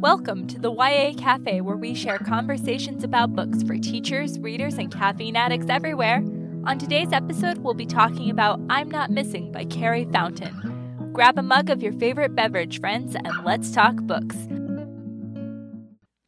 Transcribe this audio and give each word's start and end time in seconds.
Welcome 0.00 0.46
to 0.46 0.58
the 0.58 0.72
YA 0.72 1.12
Cafe, 1.12 1.60
where 1.60 1.76
we 1.76 1.94
share 1.94 2.16
conversations 2.16 3.04
about 3.04 3.36
books 3.36 3.62
for 3.62 3.76
teachers, 3.76 4.38
readers, 4.38 4.78
and 4.78 4.90
caffeine 4.90 5.36
addicts 5.36 5.66
everywhere. 5.68 6.24
On 6.64 6.78
today's 6.78 7.12
episode, 7.12 7.58
we'll 7.58 7.74
be 7.74 7.84
talking 7.84 8.30
about 8.30 8.62
I'm 8.70 8.90
Not 8.90 9.10
Missing 9.10 9.52
by 9.52 9.66
Carrie 9.66 10.08
Fountain. 10.10 11.10
Grab 11.12 11.36
a 11.36 11.42
mug 11.42 11.68
of 11.68 11.82
your 11.82 11.92
favorite 11.92 12.34
beverage, 12.34 12.80
friends, 12.80 13.14
and 13.14 13.44
let's 13.44 13.72
talk 13.72 13.94
books. 13.96 14.36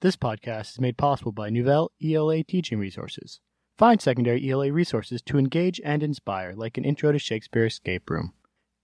This 0.02 0.16
podcast 0.16 0.72
is 0.72 0.80
made 0.80 0.98
possible 0.98 1.32
by 1.32 1.48
Nouvelle 1.48 1.92
ELA 2.04 2.44
teaching 2.44 2.78
resources. 2.78 3.40
Find 3.78 4.02
secondary 4.02 4.50
ELA 4.50 4.70
resources 4.70 5.22
to 5.22 5.38
engage 5.38 5.80
and 5.82 6.02
inspire, 6.02 6.52
like 6.54 6.76
an 6.76 6.84
intro 6.84 7.10
to 7.10 7.18
Shakespeare 7.18 7.64
escape 7.64 8.10
room. 8.10 8.34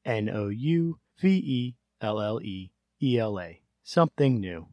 N 0.07 0.31
O 0.31 0.49
U 0.49 0.99
V 1.21 1.29
E 1.29 1.77
L 2.01 2.23
L 2.23 2.41
E 2.41 2.71
E 3.03 3.19
L 3.19 3.39
A. 3.39 3.61
Something 3.85 4.41
new. 4.41 4.69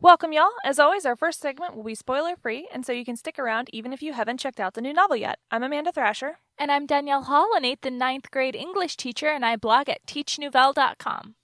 Welcome, 0.00 0.32
y'all. 0.32 0.50
As 0.64 0.78
always, 0.78 1.06
our 1.06 1.16
first 1.16 1.40
segment 1.40 1.76
will 1.76 1.84
be 1.84 1.94
spoiler 1.94 2.34
free, 2.36 2.68
and 2.72 2.84
so 2.84 2.92
you 2.92 3.04
can 3.04 3.16
stick 3.16 3.38
around 3.38 3.70
even 3.72 3.92
if 3.92 4.02
you 4.02 4.12
haven't 4.12 4.40
checked 4.40 4.60
out 4.60 4.74
the 4.74 4.80
new 4.80 4.92
novel 4.92 5.16
yet. 5.16 5.38
I'm 5.50 5.62
Amanda 5.62 5.92
Thrasher. 5.92 6.40
And 6.58 6.70
I'm 6.70 6.84
Danielle 6.84 7.22
Hall, 7.22 7.50
an 7.56 7.62
8th 7.62 7.86
and 7.86 7.98
ninth 7.98 8.30
grade 8.30 8.56
English 8.56 8.96
teacher, 8.96 9.28
and 9.28 9.46
I 9.46 9.56
blog 9.56 9.88
at 9.88 10.04
teachnouvelle.com. 10.06 11.36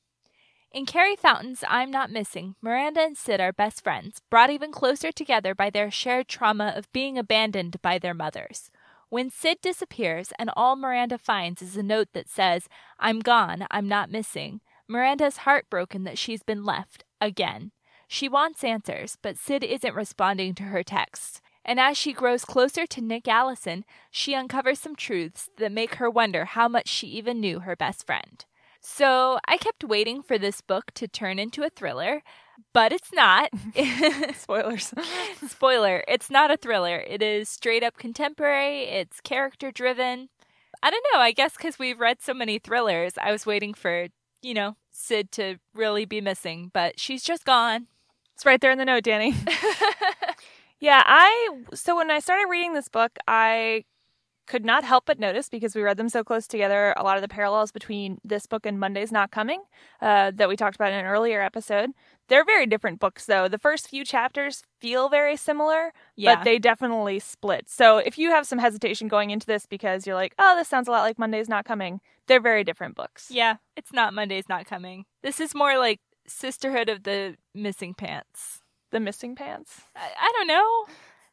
In 0.73 0.85
Carrie 0.85 1.17
Fountain's 1.17 1.65
I'm 1.69 1.91
Not 1.91 2.11
Missing, 2.11 2.57
Miranda 2.61 3.01
and 3.01 3.17
Sid 3.17 3.41
are 3.41 3.53
best 3.53 3.83
friends, 3.83 4.21
brought 4.31 4.51
even 4.51 4.73
closer 4.73 5.13
together 5.13 5.55
by 5.55 5.71
their 5.71 5.91
shared 5.91 6.29
trauma 6.29 6.73
of 6.77 6.93
being 6.93 7.17
abandoned 7.17 7.81
by 7.83 7.99
their 7.99 8.15
mothers. 8.15 8.71
When 9.09 9.31
Sid 9.31 9.59
disappears 9.63 10.33
and 10.39 10.51
all 10.57 10.77
Miranda 10.77 11.19
finds 11.19 11.63
is 11.63 11.77
a 11.77 11.83
note 11.85 12.09
that 12.15 12.29
says, 12.29 12.69
I'm 12.99 13.21
gone, 13.21 13.67
I'm 13.71 13.89
not 13.89 14.11
missing, 14.11 14.61
Miranda's 14.87 15.39
heartbroken 15.39 16.05
that 16.05 16.19
she's 16.19 16.43
been 16.43 16.65
left 16.65 17.05
again. 17.21 17.71
She 18.13 18.29
wants 18.29 18.65
answers, 18.65 19.17
but 19.23 19.39
Sid 19.39 19.63
isn't 19.63 19.95
responding 19.95 20.53
to 20.57 20.65
her 20.65 20.83
texts. 20.83 21.41
And 21.65 21.79
as 21.79 21.97
she 21.97 22.13
grows 22.13 22.45
closer 22.45 22.85
to 22.85 23.01
Nick 23.01 23.29
Allison, 23.29 23.85
she 24.11 24.35
uncovers 24.35 24.81
some 24.81 24.97
truths 24.97 25.49
that 25.59 25.71
make 25.71 25.95
her 25.95 26.11
wonder 26.11 26.45
how 26.45 26.67
much 26.67 26.89
she 26.89 27.07
even 27.07 27.39
knew 27.39 27.61
her 27.61 27.77
best 27.77 28.05
friend. 28.05 28.45
So 28.81 29.39
I 29.47 29.57
kept 29.57 29.85
waiting 29.85 30.25
for 30.25 30.39
this 30.39 30.61
book 30.61 30.91
to 30.95 31.07
turn 31.07 31.39
into 31.39 31.63
a 31.63 31.71
thriller, 31.71 32.25
but 32.73 32.93
it's 32.93 33.13
not. 33.13 33.51
Spoilers. 34.35 34.93
Spoiler, 35.47 36.03
it's 36.09 36.31
not 36.31 36.51
a 36.51 36.57
thriller. 36.57 37.05
It 37.07 37.23
is 37.23 37.49
straight 37.49 37.85
up 37.85 37.97
contemporary, 37.97 38.87
it's 38.87 39.21
character 39.21 39.71
driven. 39.71 40.31
I 40.83 40.91
don't 40.91 41.07
know, 41.15 41.21
I 41.21 41.31
guess 41.31 41.57
because 41.57 41.79
we've 41.79 42.01
read 42.01 42.21
so 42.21 42.35
many 42.35 42.59
thrillers, 42.59 43.13
I 43.23 43.31
was 43.31 43.47
waiting 43.47 43.73
for, 43.73 44.09
you 44.43 44.53
know, 44.53 44.75
Sid 44.91 45.31
to 45.33 45.59
really 45.75 46.07
be 46.07 46.21
missing, 46.21 46.73
but 46.75 46.99
she's 46.99 47.23
just 47.23 47.45
gone. 47.45 47.87
It's 48.41 48.47
right 48.47 48.59
there 48.59 48.71
in 48.71 48.79
the 48.79 48.87
note, 48.87 49.03
Danny. 49.05 49.35
yeah, 50.81 51.03
I. 51.05 51.51
So 51.75 51.95
when 51.95 52.11
I 52.11 52.21
started 52.21 52.47
reading 52.49 52.73
this 52.73 52.89
book, 52.89 53.19
I 53.29 53.85
could 54.47 54.65
not 54.65 54.83
help 54.83 55.05
but 55.05 55.19
notice 55.19 55.51
because 55.51 55.75
we 55.75 55.83
read 55.83 55.99
them 55.99 56.09
so 56.09 56.25
close 56.25 56.47
together 56.47 56.95
a 56.97 57.03
lot 57.03 57.17
of 57.17 57.23
the 57.23 57.29
parallels 57.29 57.71
between 57.71 58.17
this 58.25 58.47
book 58.47 58.65
and 58.65 58.81
Monday's 58.81 59.13
Not 59.13 59.31
Coming 59.31 59.61
uh, 60.01 60.31
that 60.37 60.49
we 60.49 60.57
talked 60.57 60.75
about 60.75 60.91
in 60.91 61.01
an 61.01 61.05
earlier 61.05 61.43
episode. 61.43 61.91
They're 62.29 62.47
very 62.47 62.65
different 62.65 62.99
books, 62.99 63.27
though. 63.27 63.47
The 63.47 63.59
first 63.59 63.89
few 63.91 64.07
chapters 64.07 64.63
feel 64.81 65.11
very 65.11 65.37
similar, 65.37 65.93
Yeah. 66.17 66.37
but 66.37 66.45
they 66.45 66.59
definitely 66.59 67.19
split. 67.19 67.69
So 67.69 67.99
if 67.99 68.17
you 68.17 68.31
have 68.31 68.47
some 68.47 68.59
hesitation 68.59 69.07
going 69.07 69.29
into 69.29 69.47
this 69.47 69.67
because 69.67 70.07
you're 70.07 70.17
like, 70.17 70.35
oh, 70.39 70.57
this 70.57 70.67
sounds 70.67 70.89
a 70.89 70.93
lot 70.93 71.03
like 71.03 71.19
Monday's 71.19 71.51
Not 71.51 71.67
Coming, 71.67 72.01
they're 72.27 72.41
very 72.41 72.65
different 72.65 72.95
books. 72.97 73.27
Yeah, 73.31 73.57
it's 73.77 73.93
not 73.93 74.15
Monday's 74.15 74.49
Not 74.49 74.65
Coming. 74.65 75.05
This 75.23 75.41
is 75.41 75.55
more 75.55 75.77
like 75.77 76.01
Sisterhood 76.31 76.89
of 76.89 77.03
the 77.03 77.37
Missing 77.55 77.95
Pants. 77.95 78.61
The 78.91 79.01
Missing 79.01 79.37
Pants. 79.37 79.83
I, 79.97 80.09
I 80.21 80.33
don't 80.35 80.47
know. 80.47 80.87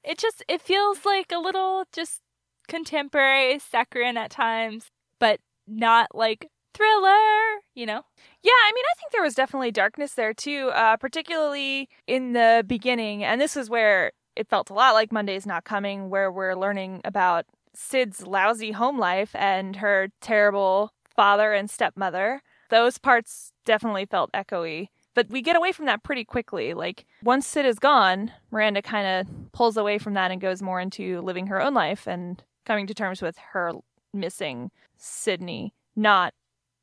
It 0.03 0.17
just 0.17 0.43
it 0.47 0.61
feels 0.61 1.05
like 1.05 1.31
a 1.31 1.39
little 1.39 1.85
just 1.91 2.21
contemporary 2.67 3.59
saccharine 3.59 4.17
at 4.17 4.31
times, 4.31 4.87
but 5.19 5.39
not 5.67 6.13
like 6.13 6.47
thriller, 6.73 7.61
you 7.73 7.85
know? 7.85 8.01
Yeah, 8.43 8.51
I 8.51 8.71
mean, 8.73 8.85
I 8.85 8.95
think 8.99 9.11
there 9.11 9.23
was 9.23 9.33
definitely 9.33 9.71
darkness 9.71 10.13
there 10.13 10.33
too, 10.33 10.69
uh, 10.73 10.97
particularly 10.97 11.89
in 12.05 12.33
the 12.33 12.63
beginning. 12.65 13.23
And 13.23 13.41
this 13.41 13.57
is 13.57 13.69
where 13.69 14.11
it 14.35 14.47
felt 14.47 14.69
a 14.69 14.73
lot 14.73 14.93
like 14.93 15.11
Monday's 15.11 15.47
Not 15.47 15.63
Coming, 15.63 16.09
where 16.09 16.31
we're 16.31 16.55
learning 16.55 17.01
about 17.03 17.45
Sid's 17.73 18.25
lousy 18.25 18.71
home 18.71 18.99
life 18.99 19.35
and 19.35 19.77
her 19.77 20.09
terrible 20.21 20.91
father 21.15 21.53
and 21.53 21.69
stepmother. 21.69 22.41
Those 22.69 22.97
parts 22.97 23.51
definitely 23.65 24.05
felt 24.05 24.31
echoey. 24.33 24.89
But 25.13 25.29
we 25.29 25.41
get 25.41 25.55
away 25.55 25.71
from 25.71 25.85
that 25.87 26.03
pretty 26.03 26.23
quickly. 26.23 26.75
Like, 26.75 27.05
once 27.23 27.47
Sid 27.47 27.65
is 27.65 27.79
gone, 27.79 28.31
Miranda 28.51 28.83
kind 28.83 29.27
of 29.27 29.51
pulls 29.51 29.75
away 29.75 29.97
from 29.97 30.13
that 30.13 30.29
and 30.29 30.39
goes 30.39 30.61
more 30.61 30.79
into 30.79 31.21
living 31.21 31.47
her 31.47 31.59
own 31.59 31.73
life 31.73 32.07
and 32.07 32.43
coming 32.65 32.85
to 32.85 32.93
terms 32.93 33.21
with 33.21 33.37
her 33.53 33.71
missing 34.13 34.69
Sydney, 34.95 35.73
not 35.95 36.33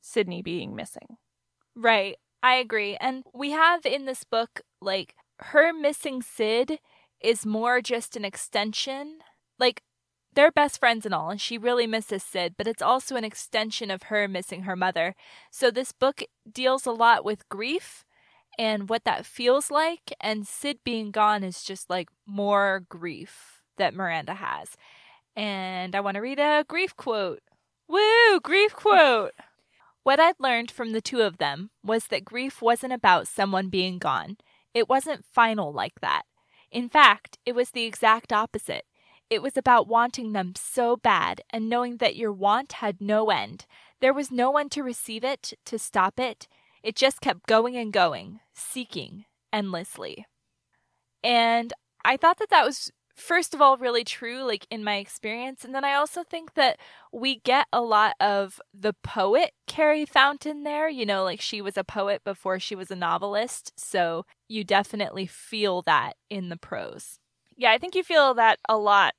Sydney 0.00 0.42
being 0.42 0.74
missing. 0.74 1.16
Right. 1.76 2.16
I 2.42 2.56
agree. 2.56 2.96
And 3.00 3.22
we 3.32 3.52
have 3.52 3.86
in 3.86 4.04
this 4.04 4.24
book, 4.24 4.62
like, 4.80 5.14
her 5.38 5.72
missing 5.72 6.20
Sid 6.20 6.80
is 7.20 7.46
more 7.46 7.80
just 7.80 8.16
an 8.16 8.24
extension. 8.24 9.18
Like, 9.58 9.82
they're 10.34 10.50
best 10.50 10.78
friends 10.78 11.04
and 11.04 11.14
all, 11.14 11.30
and 11.30 11.40
she 11.40 11.58
really 11.58 11.86
misses 11.86 12.22
Sid, 12.22 12.54
but 12.56 12.66
it's 12.66 12.82
also 12.82 13.16
an 13.16 13.24
extension 13.24 13.90
of 13.90 14.04
her 14.04 14.28
missing 14.28 14.62
her 14.62 14.76
mother. 14.76 15.14
So 15.50 15.70
this 15.70 15.92
book 15.92 16.22
deals 16.50 16.86
a 16.86 16.92
lot 16.92 17.24
with 17.24 17.48
grief 17.48 18.04
and 18.58 18.88
what 18.88 19.04
that 19.04 19.26
feels 19.26 19.70
like, 19.70 20.12
and 20.20 20.46
Sid 20.46 20.78
being 20.84 21.10
gone 21.10 21.42
is 21.42 21.64
just 21.64 21.90
like 21.90 22.08
more 22.26 22.84
grief 22.88 23.62
that 23.78 23.94
Miranda 23.94 24.34
has. 24.34 24.76
And 25.36 25.96
I 25.96 26.00
want 26.00 26.14
to 26.14 26.20
read 26.20 26.38
a 26.38 26.64
grief 26.68 26.96
quote. 26.96 27.40
Woo, 27.88 28.40
grief 28.40 28.74
quote. 28.74 29.32
What 30.04 30.20
I'd 30.20 30.38
learned 30.38 30.70
from 30.70 30.92
the 30.92 31.00
two 31.00 31.22
of 31.22 31.38
them 31.38 31.70
was 31.82 32.06
that 32.06 32.24
grief 32.24 32.62
wasn't 32.62 32.92
about 32.92 33.26
someone 33.26 33.68
being 33.68 33.98
gone. 33.98 34.36
It 34.72 34.88
wasn't 34.88 35.24
final 35.24 35.72
like 35.72 36.00
that. 36.00 36.22
In 36.70 36.88
fact, 36.88 37.38
it 37.44 37.54
was 37.54 37.70
the 37.70 37.84
exact 37.84 38.32
opposite. 38.32 38.84
It 39.30 39.42
was 39.42 39.56
about 39.56 39.88
wanting 39.88 40.32
them 40.32 40.52
so 40.56 40.96
bad 40.96 41.40
and 41.50 41.68
knowing 41.68 41.96
that 41.96 42.16
your 42.16 42.32
want 42.32 42.74
had 42.74 43.00
no 43.00 43.30
end. 43.30 43.66
There 44.00 44.12
was 44.12 44.30
no 44.30 44.50
one 44.50 44.68
to 44.70 44.82
receive 44.82 45.24
it, 45.24 45.54
to 45.64 45.78
stop 45.78 46.20
it. 46.20 46.46
It 46.82 46.94
just 46.94 47.20
kept 47.20 47.46
going 47.46 47.76
and 47.76 47.92
going, 47.92 48.40
seeking 48.54 49.24
endlessly. 49.52 50.26
And 51.22 51.72
I 52.04 52.18
thought 52.18 52.38
that 52.38 52.50
that 52.50 52.66
was, 52.66 52.92
first 53.16 53.54
of 53.54 53.62
all, 53.62 53.78
really 53.78 54.04
true, 54.04 54.42
like 54.42 54.66
in 54.70 54.84
my 54.84 54.96
experience. 54.96 55.64
And 55.64 55.74
then 55.74 55.84
I 55.84 55.94
also 55.94 56.22
think 56.22 56.52
that 56.52 56.78
we 57.10 57.40
get 57.40 57.66
a 57.72 57.80
lot 57.80 58.14
of 58.20 58.60
the 58.78 58.92
poet 59.02 59.52
Carrie 59.66 60.04
Fountain 60.04 60.64
there. 60.64 60.88
You 60.88 61.06
know, 61.06 61.24
like 61.24 61.40
she 61.40 61.62
was 61.62 61.78
a 61.78 61.84
poet 61.84 62.22
before 62.24 62.60
she 62.60 62.74
was 62.74 62.90
a 62.90 62.96
novelist. 62.96 63.72
So 63.78 64.26
you 64.48 64.64
definitely 64.64 65.26
feel 65.26 65.80
that 65.82 66.16
in 66.28 66.50
the 66.50 66.58
prose. 66.58 67.18
Yeah, 67.56 67.72
I 67.72 67.78
think 67.78 67.94
you 67.94 68.02
feel 68.02 68.34
that 68.34 68.58
a 68.68 68.76
lot, 68.76 69.14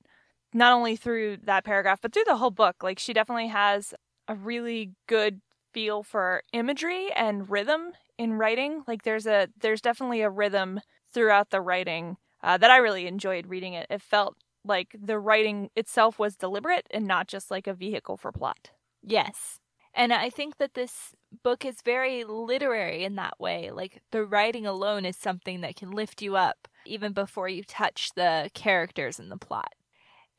not 0.53 0.73
only 0.73 0.95
through 0.95 1.37
that 1.43 1.63
paragraph, 1.63 1.99
but 2.01 2.13
through 2.13 2.25
the 2.25 2.37
whole 2.37 2.51
book. 2.51 2.83
Like, 2.83 2.99
she 2.99 3.13
definitely 3.13 3.47
has 3.47 3.93
a 4.27 4.35
really 4.35 4.91
good 5.07 5.41
feel 5.73 6.03
for 6.03 6.43
imagery 6.53 7.11
and 7.13 7.49
rhythm 7.49 7.91
in 8.17 8.33
writing. 8.33 8.83
Like, 8.87 9.03
there's 9.03 9.27
a 9.27 9.47
there's 9.59 9.81
definitely 9.81 10.21
a 10.21 10.29
rhythm 10.29 10.79
throughout 11.13 11.49
the 11.49 11.61
writing 11.61 12.17
uh, 12.43 12.57
that 12.57 12.71
I 12.71 12.77
really 12.77 13.07
enjoyed 13.07 13.47
reading 13.47 13.73
it. 13.73 13.87
It 13.89 14.01
felt 14.01 14.35
like 14.65 14.95
the 14.99 15.19
writing 15.19 15.69
itself 15.75 16.17
was 16.19 16.35
deliberate 16.35 16.87
and 16.91 17.05
not 17.07 17.27
just 17.27 17.51
like 17.51 17.67
a 17.67 17.73
vehicle 17.73 18.17
for 18.17 18.31
plot. 18.31 18.71
Yes. 19.01 19.59
And 19.93 20.11
I 20.11 20.29
think 20.29 20.57
that 20.57 20.73
this 20.73 21.15
book 21.43 21.63
is 21.63 21.77
very 21.85 22.23
literary 22.25 23.03
in 23.03 23.15
that 23.15 23.39
way. 23.39 23.71
Like 23.71 24.01
the 24.11 24.25
writing 24.25 24.65
alone 24.65 25.05
is 25.05 25.15
something 25.15 25.61
that 25.61 25.75
can 25.75 25.91
lift 25.91 26.21
you 26.21 26.35
up 26.35 26.67
even 26.87 27.13
before 27.13 27.49
you 27.49 27.63
touch 27.63 28.11
the 28.15 28.49
characters 28.53 29.19
and 29.19 29.31
the 29.31 29.37
plot. 29.37 29.73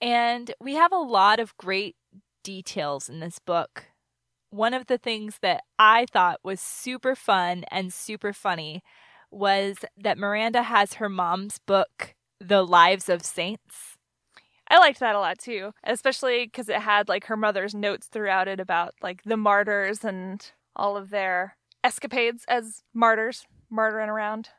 And 0.00 0.52
we 0.60 0.74
have 0.74 0.92
a 0.92 0.96
lot 0.96 1.40
of 1.40 1.56
great 1.56 1.96
details 2.42 3.08
in 3.08 3.20
this 3.20 3.38
book. 3.38 3.86
One 4.50 4.74
of 4.74 4.86
the 4.86 4.98
things 4.98 5.38
that 5.42 5.64
I 5.78 6.06
thought 6.10 6.40
was 6.44 6.60
super 6.60 7.14
fun 7.14 7.64
and 7.70 7.92
super 7.92 8.32
funny 8.32 8.82
was 9.30 9.78
that 9.96 10.18
Miranda 10.18 10.62
has 10.62 10.94
her 10.94 11.08
mom's 11.08 11.58
book, 11.58 12.14
The 12.40 12.62
Lives 12.62 13.08
of 13.08 13.22
Saints. 13.22 13.96
I 14.68 14.78
liked 14.78 15.00
that 15.00 15.14
a 15.14 15.20
lot 15.20 15.38
too, 15.38 15.72
especially 15.84 16.44
because 16.44 16.68
it 16.68 16.80
had 16.80 17.08
like 17.08 17.26
her 17.26 17.36
mother's 17.36 17.74
notes 17.74 18.08
throughout 18.08 18.48
it 18.48 18.60
about 18.60 18.94
like 19.00 19.22
the 19.24 19.36
martyrs 19.36 20.04
and 20.04 20.44
all 20.74 20.96
of 20.96 21.10
their 21.10 21.56
escapades 21.84 22.44
as 22.48 22.82
martyrs, 22.92 23.46
martyring 23.72 24.08
around. 24.08 24.50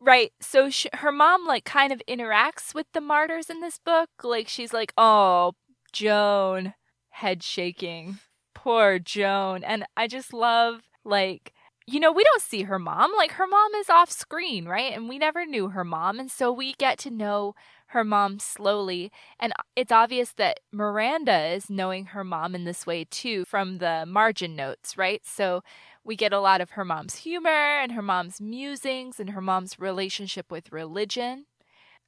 Right. 0.00 0.32
So 0.40 0.70
her 0.94 1.10
mom 1.12 1.46
like 1.46 1.64
kind 1.64 1.92
of 1.92 2.02
interacts 2.08 2.74
with 2.74 2.86
the 2.92 3.00
martyrs 3.00 3.48
in 3.48 3.60
this 3.60 3.78
book. 3.78 4.10
Like 4.22 4.48
she's 4.48 4.72
like, 4.72 4.92
"Oh, 4.98 5.52
Joan," 5.92 6.74
head 7.10 7.42
shaking. 7.42 8.18
Poor 8.54 8.98
Joan. 8.98 9.64
And 9.64 9.84
I 9.96 10.06
just 10.08 10.32
love 10.32 10.82
like 11.04 11.52
you 11.88 12.00
know, 12.00 12.10
we 12.10 12.24
don't 12.24 12.42
see 12.42 12.64
her 12.64 12.80
mom. 12.80 13.12
Like, 13.16 13.30
her 13.34 13.46
mom 13.46 13.72
is 13.76 13.88
off 13.88 14.10
screen, 14.10 14.64
right? 14.66 14.92
And 14.92 15.08
we 15.08 15.18
never 15.18 15.46
knew 15.46 15.68
her 15.68 15.84
mom. 15.84 16.18
And 16.18 16.28
so 16.28 16.50
we 16.52 16.72
get 16.74 16.98
to 17.00 17.10
know 17.12 17.54
her 17.88 18.02
mom 18.02 18.40
slowly. 18.40 19.12
And 19.38 19.52
it's 19.76 19.92
obvious 19.92 20.32
that 20.32 20.58
Miranda 20.72 21.46
is 21.54 21.70
knowing 21.70 22.06
her 22.06 22.24
mom 22.24 22.56
in 22.56 22.64
this 22.64 22.86
way 22.86 23.04
too 23.08 23.44
from 23.44 23.78
the 23.78 24.04
margin 24.04 24.56
notes, 24.56 24.98
right? 24.98 25.22
So 25.24 25.62
we 26.06 26.16
get 26.16 26.32
a 26.32 26.40
lot 26.40 26.60
of 26.60 26.70
her 26.70 26.84
mom's 26.84 27.16
humor 27.16 27.50
and 27.50 27.92
her 27.92 28.02
mom's 28.02 28.40
musings 28.40 29.18
and 29.18 29.30
her 29.30 29.40
mom's 29.40 29.78
relationship 29.78 30.50
with 30.50 30.72
religion. 30.72 31.46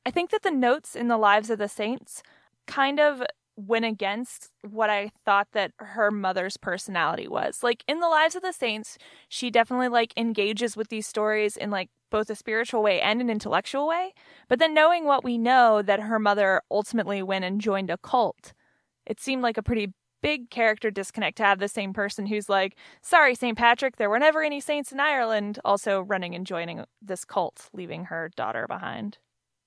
I 0.07 0.11
think 0.11 0.31
that 0.31 0.43
the 0.43 0.53
notes 0.53 0.95
in 0.95 1.09
the 1.09 1.19
lives 1.19 1.51
of 1.51 1.59
the 1.59 1.69
saints 1.69 2.23
kind 2.67 3.01
of 3.01 3.23
went 3.57 3.85
against 3.85 4.51
what 4.63 4.89
I 4.89 5.11
thought 5.25 5.49
that 5.53 5.73
her 5.79 6.13
mother's 6.13 6.57
personality 6.57 7.27
was. 7.27 7.65
Like 7.65 7.83
in 7.89 7.99
the 7.99 8.09
lives 8.09 8.37
of 8.37 8.43
the 8.43 8.53
saints, 8.53 8.99
she 9.29 9.51
definitely 9.51 9.89
like 9.89 10.15
engages 10.17 10.77
with 10.77 10.89
these 10.89 11.09
stories 11.09 11.57
in 11.57 11.71
like 11.71 11.91
both 12.11 12.31
a 12.31 12.37
spiritual 12.37 12.83
way 12.83 13.01
and 13.01 13.21
an 13.21 13.29
intellectual 13.29 13.89
way. 13.89 14.15
But 14.49 14.61
then 14.61 14.75
knowing 14.75 15.05
what 15.05 15.25
we 15.25 15.39
know 15.39 15.83
that 15.83 16.01
her 16.01 16.21
mother 16.21 16.63
ultimately 16.71 17.21
went 17.21 17.45
and 17.45 17.61
joined 17.61 17.91
a 17.91 17.99
cult, 17.99 18.53
it 19.05 19.19
seemed 19.19 19.43
like 19.43 19.59
a 19.59 19.63
pretty 19.63 19.93
big 20.23 20.51
character 20.51 20.91
disconnect 20.91 21.37
to 21.39 21.45
have 21.45 21.59
the 21.59 21.69
same 21.69 21.93
person 21.93 22.27
who's 22.27 22.49
like, 22.49 22.77
sorry, 23.03 23.35
St. 23.35 23.57
Patrick, 23.57 23.97
there 23.97 24.11
were 24.11 24.19
never 24.19 24.43
any 24.43 24.61
saints 24.61 24.93
in 24.93 25.01
Ireland, 25.01 25.59
also 25.65 26.01
running 26.01 26.35
and 26.35 26.47
joining 26.47 26.85
this 27.01 27.25
cult, 27.25 27.69
leaving 27.73 28.07
her 28.07 28.31
daughter 28.37 28.67
behind. 28.67 29.19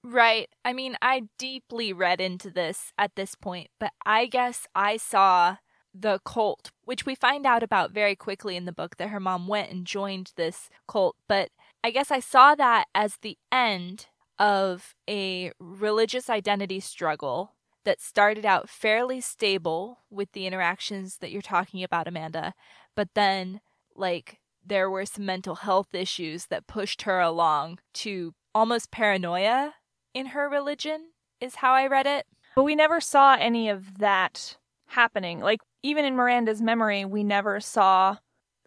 Right. 0.04 0.50
I 0.66 0.74
mean, 0.74 0.98
I 1.02 1.24
deeply 1.38 1.94
read 1.94 2.20
into 2.20 2.50
this 2.50 2.92
at 2.98 3.16
this 3.16 3.36
point, 3.36 3.70
but 3.80 3.92
I 4.06 4.26
guess 4.26 4.68
I 4.74 4.98
saw 4.98 5.58
the 5.94 6.20
cult, 6.26 6.72
which 6.86 7.06
we 7.06 7.16
find 7.16 7.46
out 7.46 7.64
about 7.64 7.92
very 7.92 8.16
quickly 8.16 8.56
in 8.56 8.66
the 8.66 8.72
book 8.72 8.98
that 8.98 9.10
her 9.10 9.20
mom 9.20 9.48
went 9.48 9.72
and 9.72 9.86
joined 9.86 10.32
this 10.36 10.70
cult. 10.88 11.18
But 11.28 11.50
I 11.84 11.92
guess 11.92 12.12
I 12.12 12.20
saw 12.20 12.56
that 12.56 12.86
as 12.96 13.18
the 13.22 13.38
end 13.52 14.08
of 14.40 14.96
a 15.08 15.52
religious 15.60 16.30
identity 16.30 16.80
struggle 16.80 17.54
that 17.84 18.02
started 18.02 18.46
out 18.46 18.70
fairly 18.70 19.22
stable 19.22 20.00
with 20.10 20.32
the 20.34 20.46
interactions 20.46 21.18
that 21.18 21.32
you're 21.32 21.42
talking 21.42 21.84
about, 21.84 22.08
Amanda, 22.08 22.54
but 22.96 23.10
then, 23.14 23.62
like, 23.96 24.40
there 24.66 24.90
were 24.90 25.06
some 25.06 25.26
mental 25.26 25.56
health 25.56 25.94
issues 25.94 26.48
that 26.48 26.68
pushed 26.68 27.04
her 27.04 27.20
along 27.20 27.80
to 27.94 28.34
almost 28.54 28.92
paranoia 28.92 29.74
in 30.14 30.28
her 30.28 30.50
religion, 30.50 31.12
is 31.40 31.56
how 31.56 31.74
I 31.74 31.88
read 31.88 32.06
it. 32.06 32.28
But 32.56 32.64
we 32.64 32.76
never 32.76 33.02
saw 33.02 33.36
any 33.40 33.70
of 33.70 33.98
that 34.00 34.58
happening. 34.88 35.40
Like, 35.40 35.62
even 35.84 36.06
in 36.06 36.16
Miranda's 36.16 36.62
memory, 36.62 37.06
we 37.06 37.24
never 37.24 37.60
saw 37.60 38.18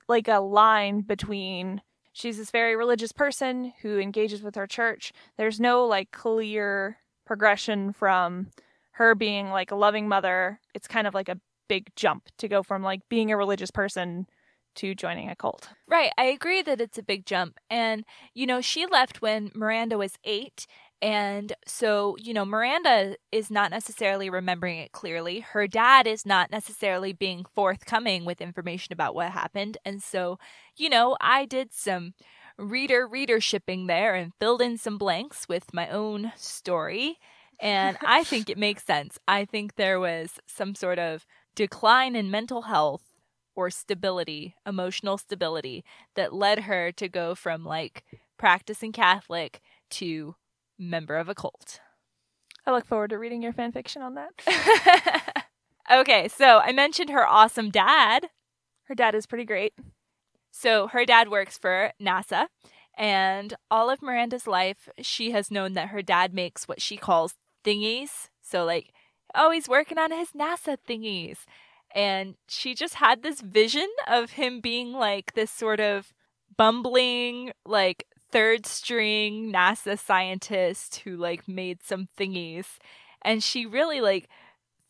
like 0.09 0.29
a 0.29 0.41
line 0.41 1.01
between 1.03 1.83
she's 2.13 2.39
this 2.39 2.51
very 2.51 2.77
religious 2.77 3.13
person 3.13 3.73
who 3.83 3.99
engages 3.99 4.43
with 4.43 4.55
her 4.55 4.67
church. 4.67 5.13
There's 5.37 5.61
no 5.61 5.85
like 5.87 6.11
clear 6.11 6.99
progression 7.27 7.93
from 7.93 8.49
her 8.95 9.15
being 9.15 9.51
like 9.51 9.71
a 9.71 9.77
loving 9.77 10.09
mother. 10.09 10.61
It's 10.75 10.89
kind 10.89 11.07
of 11.07 11.15
like 11.15 11.29
a 11.29 11.41
big 11.69 11.91
jump 11.97 12.29
to 12.39 12.49
go 12.49 12.63
from 12.63 12.83
like 12.83 13.01
being 13.09 13.31
a 13.31 13.37
religious 13.37 13.71
person 13.71 14.27
to 14.77 14.95
joining 14.95 15.29
a 15.31 15.37
cult. 15.37 15.69
Right. 15.89 16.11
I 16.19 16.25
agree 16.25 16.63
that 16.63 16.81
it's 16.81 16.99
a 16.99 17.03
big 17.03 17.27
jump. 17.27 17.59
And, 17.71 18.05
you 18.35 18.47
know, 18.47 18.61
she 18.61 18.87
left 18.87 19.23
when 19.23 19.51
Miranda 19.55 19.97
was 19.99 20.19
eight. 20.25 20.67
And 21.01 21.53
so, 21.67 22.17
you 22.19 22.33
know, 22.33 22.45
Miranda 22.45 23.17
is 23.31 23.51
not 23.51 23.71
necessarily 23.71 24.31
remembering 24.31 24.79
it 24.79 24.93
clearly. 24.93 25.41
Her 25.41 25.67
dad 25.67 26.07
is 26.07 26.25
not 26.25 26.51
necessarily 26.51 27.13
being 27.13 27.45
forthcoming 27.55 28.25
with 28.25 28.41
information 28.41 28.93
about 28.93 29.15
what 29.15 29.31
happened. 29.31 29.77
And 29.85 30.03
so, 30.03 30.39
you 30.77 30.89
know, 30.89 31.17
I 31.21 31.45
did 31.45 31.73
some 31.73 32.15
reader 32.59 33.09
readershipping 33.09 33.87
there 33.87 34.15
and 34.15 34.33
filled 34.41 34.63
in 34.63 34.79
some 34.79 34.99
blanks 34.99 35.49
with 35.49 35.75
my 35.75 35.89
own 35.89 36.33
story. 36.37 37.19
And 37.61 37.97
I 38.03 38.25
think 38.25 38.51
it 38.51 38.59
makes 38.59 38.85
sense. 38.85 39.19
I 39.27 39.45
think 39.45 39.77
there 39.77 40.01
was 40.01 40.39
some 40.47 40.75
sort 40.75 40.99
of 40.99 41.27
decline 41.55 42.17
in 42.17 42.31
mental 42.31 42.63
health 42.63 43.03
or 43.55 43.71
stability, 43.71 44.57
emotional 44.67 45.17
stability, 45.17 45.85
that 46.17 46.33
led 46.33 46.61
her 46.61 46.91
to 46.93 47.09
go 47.09 47.35
from 47.35 47.65
like 47.65 48.05
practicing 48.37 48.93
Catholic 48.93 49.61
to 49.91 50.35
member 50.79 51.17
of 51.17 51.29
a 51.29 51.35
cult. 51.35 51.81
I 52.67 52.73
look 52.73 52.87
forward 52.87 53.11
to 53.11 53.19
reading 53.19 53.43
your 53.43 53.53
fan 53.53 53.73
fiction 53.73 54.03
on 54.03 54.15
that. 54.15 55.47
okay, 55.93 56.29
so 56.29 56.61
I 56.61 56.73
mentioned 56.73 57.11
her 57.11 57.27
awesome 57.27 57.71
dad. 57.71 58.31
Her 58.85 58.95
dad 58.95 59.15
is 59.15 59.27
pretty 59.27 59.45
great. 59.45 59.75
So 60.51 60.89
her 60.89 61.05
dad 61.05 61.29
works 61.29 61.59
for 61.59 61.93
NASA, 62.01 62.47
and 62.97 63.55
all 63.71 63.91
of 63.91 64.03
Miranda's 64.03 64.47
life, 64.47 64.89
she 65.01 65.33
has 65.33 65.51
known 65.51 65.73
that 65.75 65.89
her 65.89 66.01
dad 66.01 66.33
makes 66.33 66.69
what 66.69 66.81
she 66.81 66.97
calls 66.97 67.35
thingies. 67.65 68.29
So, 68.43 68.65
like, 68.65 68.93
oh, 69.35 69.51
he's 69.51 69.69
working 69.69 69.99
on 69.99 70.13
his 70.13 70.31
NASA 70.31 70.77
thingies. 70.89 71.39
And 71.95 72.35
she 72.49 72.75
just 72.75 72.95
had 72.95 73.23
this 73.23 73.41
vision 73.41 73.89
of 74.09 74.33
him 74.33 74.61
being 74.61 74.93
like 74.93 75.35
this 75.35 75.51
sort 75.51 75.81
of 75.81 76.13
bumbling, 76.57 77.53
like 77.65 78.07
third 78.31 78.67
string 78.67 79.53
NASA 79.53 79.99
scientist 79.99 80.97
who 81.05 81.17
like 81.17 81.47
made 81.47 81.83
some 81.83 82.09
thingies. 82.19 82.67
And 83.23 83.43
she 83.43 83.65
really 83.65 84.01
like 84.01 84.29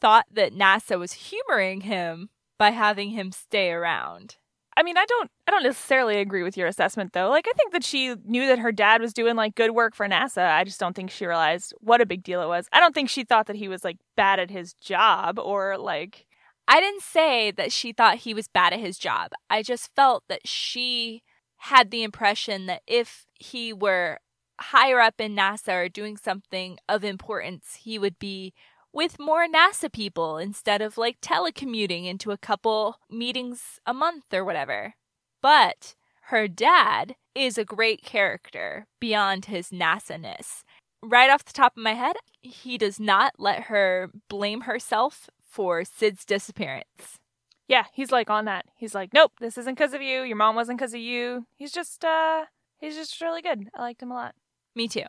thought 0.01 0.27
that 0.33 0.55
NASA 0.55 0.99
was 0.99 1.13
humoring 1.13 1.83
him 1.83 2.31
by 2.59 2.71
having 2.71 3.11
him 3.11 3.33
stay 3.33 3.71
around. 3.71 4.37
I 4.77 4.83
mean, 4.83 4.97
I 4.97 5.05
don't 5.07 5.31
I 5.47 5.51
don't 5.51 5.63
necessarily 5.63 6.19
agree 6.19 6.43
with 6.43 6.57
your 6.57 6.67
assessment 6.67 7.13
though. 7.13 7.29
Like 7.29 7.47
I 7.49 7.53
think 7.53 7.73
that 7.73 7.85
she 7.85 8.15
knew 8.25 8.47
that 8.49 8.59
her 8.59 8.73
dad 8.73 9.01
was 9.01 9.13
doing 9.13 9.37
like 9.37 9.55
good 9.55 9.71
work 9.71 9.95
for 9.95 10.09
NASA. 10.09 10.51
I 10.51 10.65
just 10.65 10.81
don't 10.81 10.95
think 10.95 11.11
she 11.11 11.27
realized 11.27 11.73
what 11.79 12.01
a 12.01 12.07
big 12.07 12.23
deal 12.23 12.43
it 12.43 12.49
was. 12.49 12.69
I 12.73 12.81
don't 12.81 12.95
think 12.95 13.09
she 13.09 13.25
thought 13.25 13.47
that 13.47 13.57
he 13.57 13.69
was 13.69 13.85
like 13.85 13.99
bad 14.17 14.41
at 14.41 14.51
his 14.51 14.75
job 14.75 15.39
or 15.39 15.79
like 15.79 16.27
I 16.67 16.81
didn't 16.81 17.03
say 17.03 17.51
that 17.53 17.73
she 17.73 17.93
thought 17.93 18.19
he 18.19 18.35
was 18.35 18.49
bad 18.49 18.73
at 18.73 18.81
his 18.81 18.99
job. 18.99 19.33
I 19.51 19.63
just 19.63 19.95
felt 19.95 20.25
that 20.29 20.47
she 20.47 21.23
had 21.59 21.91
the 21.91 22.03
impression 22.03 22.67
that 22.67 22.83
if 22.87 23.27
he 23.35 23.73
were 23.73 24.19
higher 24.61 25.01
up 25.01 25.21
in 25.21 25.35
NASA 25.35 25.85
or 25.85 25.89
doing 25.89 26.17
something 26.17 26.79
of 26.89 27.05
importance, 27.05 27.79
he 27.83 27.99
would 27.99 28.19
be 28.19 28.55
with 28.95 29.19
more 29.19 29.47
NASA 29.49 29.93
people 29.93 30.39
instead 30.39 30.81
of 30.81 30.97
like 30.97 31.21
telecommuting 31.21 32.07
into 32.07 32.31
a 32.31 32.39
couple 32.39 33.01
meetings 33.11 33.81
a 33.85 33.93
month 33.93 34.33
or 34.33 34.45
whatever. 34.45 34.95
But 35.43 35.97
her 36.29 36.47
dad 36.49 37.17
is 37.35 37.59
a 37.59 37.65
great 37.65 38.03
character 38.03 38.87
beyond 39.01 39.47
his 39.47 39.71
NASA 39.71 40.19
ness. 40.19 40.65
Right 41.03 41.29
off 41.29 41.45
the 41.45 41.53
top 41.53 41.77
of 41.77 41.83
my 41.83 41.95
head, 41.95 42.17
he 42.41 42.79
does 42.79 43.01
not 43.01 43.35
let 43.37 43.65
her 43.65 44.11
blame 44.29 44.63
herself 44.63 45.29
for 45.43 45.85
Sid's 45.85 46.25
disappearance. 46.25 47.19
Yeah, 47.67 47.85
he's 47.93 48.13
like 48.13 48.31
on 48.31 48.45
that. 48.45 48.67
He's 48.77 48.95
like, 48.95 49.13
nope, 49.13 49.33
this 49.41 49.59
isn't 49.59 49.75
because 49.75 49.93
of 49.93 50.03
you. 50.03 50.23
Your 50.23 50.37
mom 50.37 50.55
wasn't 50.55 50.79
because 50.79 50.95
of 50.95 51.01
you. 51.01 51.47
He's 51.57 51.73
just, 51.73 52.05
uh, 52.05 52.45
he's 52.79 52.95
just 52.95 53.21
really 53.21 53.43
good. 53.43 53.69
I 53.75 53.83
liked 53.83 54.03
him 54.03 54.13
a 54.13 54.15
lot. 54.15 54.35
Me 54.75 54.87
too. 54.87 55.05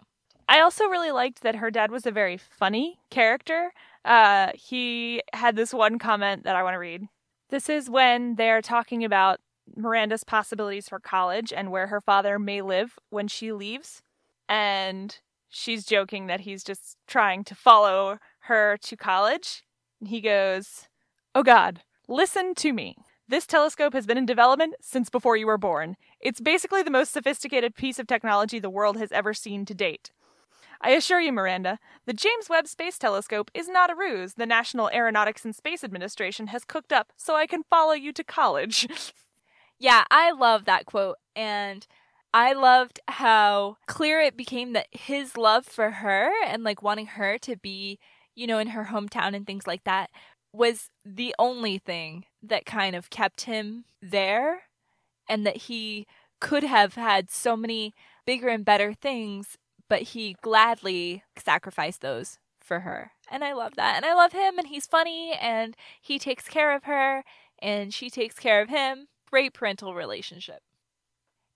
I 0.48 0.60
also 0.60 0.86
really 0.86 1.12
liked 1.12 1.42
that 1.42 1.56
her 1.56 1.72
dad 1.72 1.92
was 1.92 2.06
a 2.06 2.12
very 2.12 2.38
funny 2.38 3.00
character. 3.10 3.72
Uh, 4.04 4.52
he 4.54 5.22
had 5.34 5.56
this 5.56 5.74
one 5.74 5.98
comment 5.98 6.44
that 6.44 6.56
I 6.56 6.64
want 6.64 6.76
to 6.76 6.80
read. 6.80 7.08
This 7.50 7.70
is 7.70 7.90
when 7.90 8.36
they're 8.36 8.62
talking 8.62 9.04
about 9.04 9.40
Miranda's 9.76 10.24
possibilities 10.24 10.88
for 10.88 11.00
college 11.00 11.52
and 11.52 11.72
where 11.72 11.88
her 11.88 12.02
father 12.02 12.38
may 12.38 12.62
live 12.62 13.00
when 13.10 13.28
she 13.28 13.52
leaves. 13.52 14.02
And 14.48 15.18
she's 15.50 15.86
joking 15.86 16.28
that 16.28 16.42
he's 16.42 16.64
just 16.64 16.98
trying 17.08 17.44
to 17.46 17.56
follow 17.56 18.20
her 18.42 18.78
to 18.84 18.96
college. 18.96 19.64
And 20.00 20.10
he 20.10 20.22
goes, 20.22 20.88
Oh 21.34 21.44
God, 21.44 21.82
listen 22.08 22.54
to 22.56 22.74
me. 22.74 22.96
This 23.28 23.48
telescope 23.48 23.94
has 23.94 24.06
been 24.06 24.20
in 24.20 24.28
development 24.28 24.76
since 24.82 25.10
before 25.10 25.36
you 25.36 25.48
were 25.48 25.58
born. 25.58 25.96
It's 26.20 26.40
basically 26.40 26.84
the 26.84 26.92
most 26.92 27.12
sophisticated 27.12 27.76
piece 27.76 27.98
of 27.98 28.06
technology 28.06 28.60
the 28.60 28.70
world 28.70 28.98
has 28.98 29.12
ever 29.12 29.34
seen 29.34 29.66
to 29.66 29.74
date. 29.74 30.12
I 30.86 30.92
assure 30.92 31.20
you, 31.20 31.34
Miranda, 31.34 31.80
the 32.06 32.14
James 32.14 32.48
Webb 32.48 32.68
Space 32.68 33.00
Telescope 33.00 33.50
is 33.56 33.68
not 33.68 33.90
a 33.90 33.96
ruse 33.96 34.36
the 34.36 34.46
National 34.46 34.92
Aeronautics 34.94 35.44
and 35.44 35.56
Space 35.56 35.84
Administration 35.84 36.46
has 36.48 36.64
cooked 36.64 36.94
up 36.94 37.12
so 37.18 37.36
I 37.36 37.48
can 37.48 37.64
follow 37.64 37.94
you 37.94 38.14
to 38.14 38.24
college. 38.24 38.88
yeah, 39.80 40.04
I 40.12 40.30
love 40.30 40.66
that 40.66 40.86
quote. 40.86 41.16
And 41.36 41.88
I 42.36 42.54
loved 42.54 43.00
how 43.08 43.78
clear 43.88 44.20
it 44.20 44.38
became 44.38 44.74
that 44.74 44.86
his 44.92 45.36
love 45.38 45.66
for 45.66 45.90
her 45.90 46.32
and 46.46 46.64
like 46.64 46.84
wanting 46.84 47.08
her 47.08 47.40
to 47.40 47.56
be, 47.56 47.98
you 48.36 48.46
know, 48.46 48.60
in 48.60 48.68
her 48.68 48.90
hometown 48.92 49.36
and 49.36 49.48
things 49.48 49.66
like 49.66 49.86
that 49.86 50.12
was 50.54 50.92
the 51.04 51.34
only 51.40 51.80
thing 51.80 52.26
that 52.44 52.68
kind 52.68 52.96
of 52.96 53.10
kept 53.10 53.42
him 53.42 53.86
there 54.04 54.66
and 55.28 55.48
that 55.48 55.58
he 55.58 56.06
could 56.40 56.64
have 56.64 56.94
had 56.94 57.32
so 57.32 57.58
many 57.58 57.96
bigger 58.24 58.50
and 58.50 58.64
better 58.64 58.94
things 58.94 59.58
but 59.90 60.02
he 60.14 60.36
gladly 60.42 61.24
sacrificed 61.38 62.02
those 62.02 62.40
for 62.60 62.82
her 62.82 63.12
and 63.30 63.44
i 63.44 63.54
love 63.54 63.76
that 63.76 63.96
and 63.96 64.06
i 64.06 64.14
love 64.14 64.32
him 64.34 64.58
and 64.58 64.68
he's 64.68 64.88
funny 64.88 65.34
and 65.40 65.76
he 66.02 66.18
takes 66.18 66.48
care 66.48 66.76
of 66.76 66.84
her 66.86 67.24
and 67.60 67.94
she 67.94 68.10
takes 68.10 68.36
care 68.36 68.62
of 68.62 68.70
him 68.70 69.08
great 69.30 69.54
parental 69.54 69.94
relationship 69.94 70.62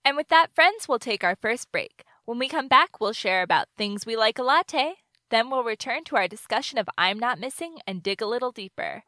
And 0.04 0.16
with 0.16 0.28
that, 0.28 0.54
friends, 0.54 0.88
we'll 0.88 0.98
take 0.98 1.24
our 1.24 1.36
first 1.36 1.70
break. 1.72 2.04
When 2.24 2.38
we 2.38 2.48
come 2.48 2.68
back, 2.68 3.00
we'll 3.00 3.12
share 3.12 3.42
about 3.42 3.68
things 3.76 4.06
we 4.06 4.16
like 4.16 4.38
a 4.38 4.42
latte. 4.42 4.94
Then 5.30 5.50
we'll 5.50 5.64
return 5.64 6.04
to 6.04 6.16
our 6.16 6.28
discussion 6.28 6.78
of 6.78 6.88
I'm 6.96 7.18
Not 7.18 7.38
Missing 7.38 7.78
and 7.86 8.02
dig 8.02 8.22
a 8.22 8.26
little 8.26 8.52
deeper. 8.52 9.04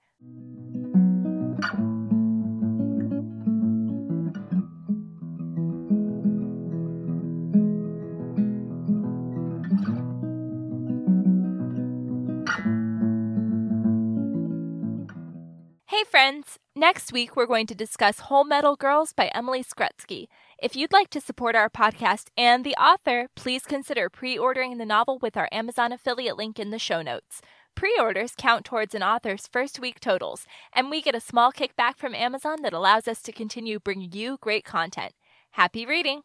Friends! 16.13 16.59
Next 16.77 17.11
week 17.11 17.37
we're 17.37 17.47
going 17.47 17.67
to 17.69 17.75
discuss 17.75 18.19
Hull 18.19 18.45
Metal 18.45 18.77
Girls 18.77 19.15
by 19.15 19.31
Emily 19.35 19.65
Skrutskie. 19.65 20.27
If 20.63 20.77
you'd 20.77 20.93
like 20.93 21.09
to 21.09 21.23
support 21.23 21.57
our 21.57 21.71
podcast 21.71 22.27
and 22.37 22.67
the 22.67 22.75
author, 22.75 23.29
please 23.35 23.63
consider 23.63 24.11
pre 24.11 24.37
ordering 24.37 24.77
the 24.77 24.85
novel 24.85 25.19
with 25.23 25.39
our 25.39 25.49
Amazon 25.51 25.91
affiliate 25.91 26.37
link 26.37 26.59
in 26.59 26.69
the 26.69 26.79
show 26.79 27.01
notes. 27.01 27.41
Pre 27.75 27.97
orders 27.99 28.35
count 28.37 28.67
towards 28.67 28.95
an 28.95 29.03
author's 29.03 29.47
first 29.51 29.81
week 29.81 30.01
totals, 30.01 30.45
and 30.75 30.91
we 30.91 31.01
get 31.01 31.15
a 31.15 31.19
small 31.19 31.51
kickback 31.51 31.97
from 31.97 32.15
Amazon 32.15 32.59
that 32.61 32.75
allows 32.75 33.09
us 33.09 33.23
to 33.23 33.33
continue 33.33 33.79
bringing 33.81 34.13
you 34.13 34.37
great 34.43 34.67
content. 34.67 35.15
Happy 35.53 35.87
reading! 35.87 36.25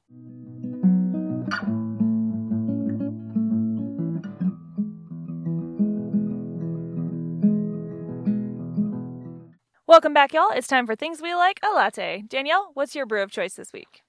Welcome 9.98 10.14
back, 10.14 10.32
y'all. 10.32 10.52
It's 10.52 10.68
time 10.68 10.86
for 10.86 10.96
Things 10.96 11.24
We 11.24 11.34
Like 11.34 11.60
a 11.64 11.74
Latte. 11.74 12.22
Danielle, 12.28 12.70
what's 12.76 12.94
your 12.94 13.08
brew 13.08 13.24
of 13.24 13.32
choice 13.32 13.56
this 13.56 13.74
week? 13.74 14.04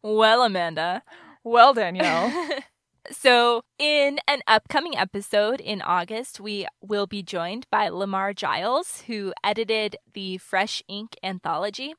Well, 0.00 0.44
Amanda. 0.44 1.02
Well, 1.42 1.74
Danielle. 1.74 2.32
so, 3.10 3.64
in 3.76 4.20
an 4.28 4.42
upcoming 4.46 4.96
episode 4.96 5.60
in 5.60 5.82
August, 5.82 6.38
we 6.38 6.68
will 6.80 7.08
be 7.08 7.24
joined 7.24 7.66
by 7.72 7.88
Lamar 7.88 8.32
Giles, 8.32 9.02
who 9.08 9.32
edited 9.42 9.96
the 10.14 10.38
Fresh 10.38 10.80
Ink 10.86 11.16
anthology. 11.24 11.94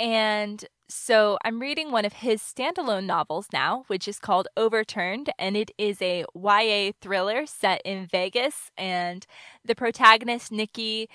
And 0.00 0.64
so, 0.88 1.36
I'm 1.44 1.60
reading 1.60 1.90
one 1.90 2.06
of 2.06 2.14
his 2.14 2.40
standalone 2.40 3.04
novels 3.04 3.48
now, 3.52 3.84
which 3.88 4.08
is 4.08 4.18
called 4.18 4.48
Overturned, 4.56 5.28
and 5.38 5.58
it 5.58 5.72
is 5.76 6.00
a 6.00 6.24
YA 6.34 6.92
thriller 7.02 7.44
set 7.44 7.82
in 7.84 8.06
Vegas. 8.06 8.70
And 8.78 9.26
the 9.62 9.74
protagonist, 9.74 10.50
Nikki, 10.50 11.10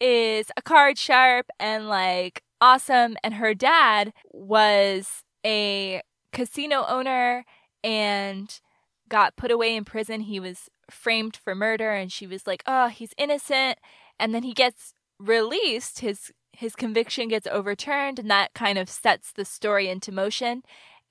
is 0.00 0.50
a 0.56 0.62
card 0.62 0.98
sharp 0.98 1.46
and 1.58 1.88
like 1.88 2.42
awesome. 2.60 3.16
And 3.22 3.34
her 3.34 3.54
dad 3.54 4.12
was 4.32 5.22
a 5.44 6.02
casino 6.32 6.84
owner 6.88 7.44
and 7.84 8.60
got 9.08 9.36
put 9.36 9.50
away 9.50 9.76
in 9.76 9.84
prison. 9.84 10.22
He 10.22 10.40
was 10.40 10.68
framed 10.90 11.36
for 11.36 11.54
murder 11.54 11.92
and 11.92 12.10
she 12.10 12.26
was 12.26 12.46
like, 12.46 12.62
"Oh, 12.66 12.88
he's 12.88 13.14
innocent." 13.18 13.78
And 14.18 14.34
then 14.34 14.42
he 14.42 14.52
gets 14.54 14.94
released. 15.18 16.00
His 16.00 16.32
his 16.52 16.76
conviction 16.76 17.28
gets 17.28 17.46
overturned 17.46 18.18
and 18.18 18.30
that 18.30 18.54
kind 18.54 18.78
of 18.78 18.88
sets 18.90 19.32
the 19.32 19.44
story 19.44 19.88
into 19.88 20.12
motion. 20.12 20.62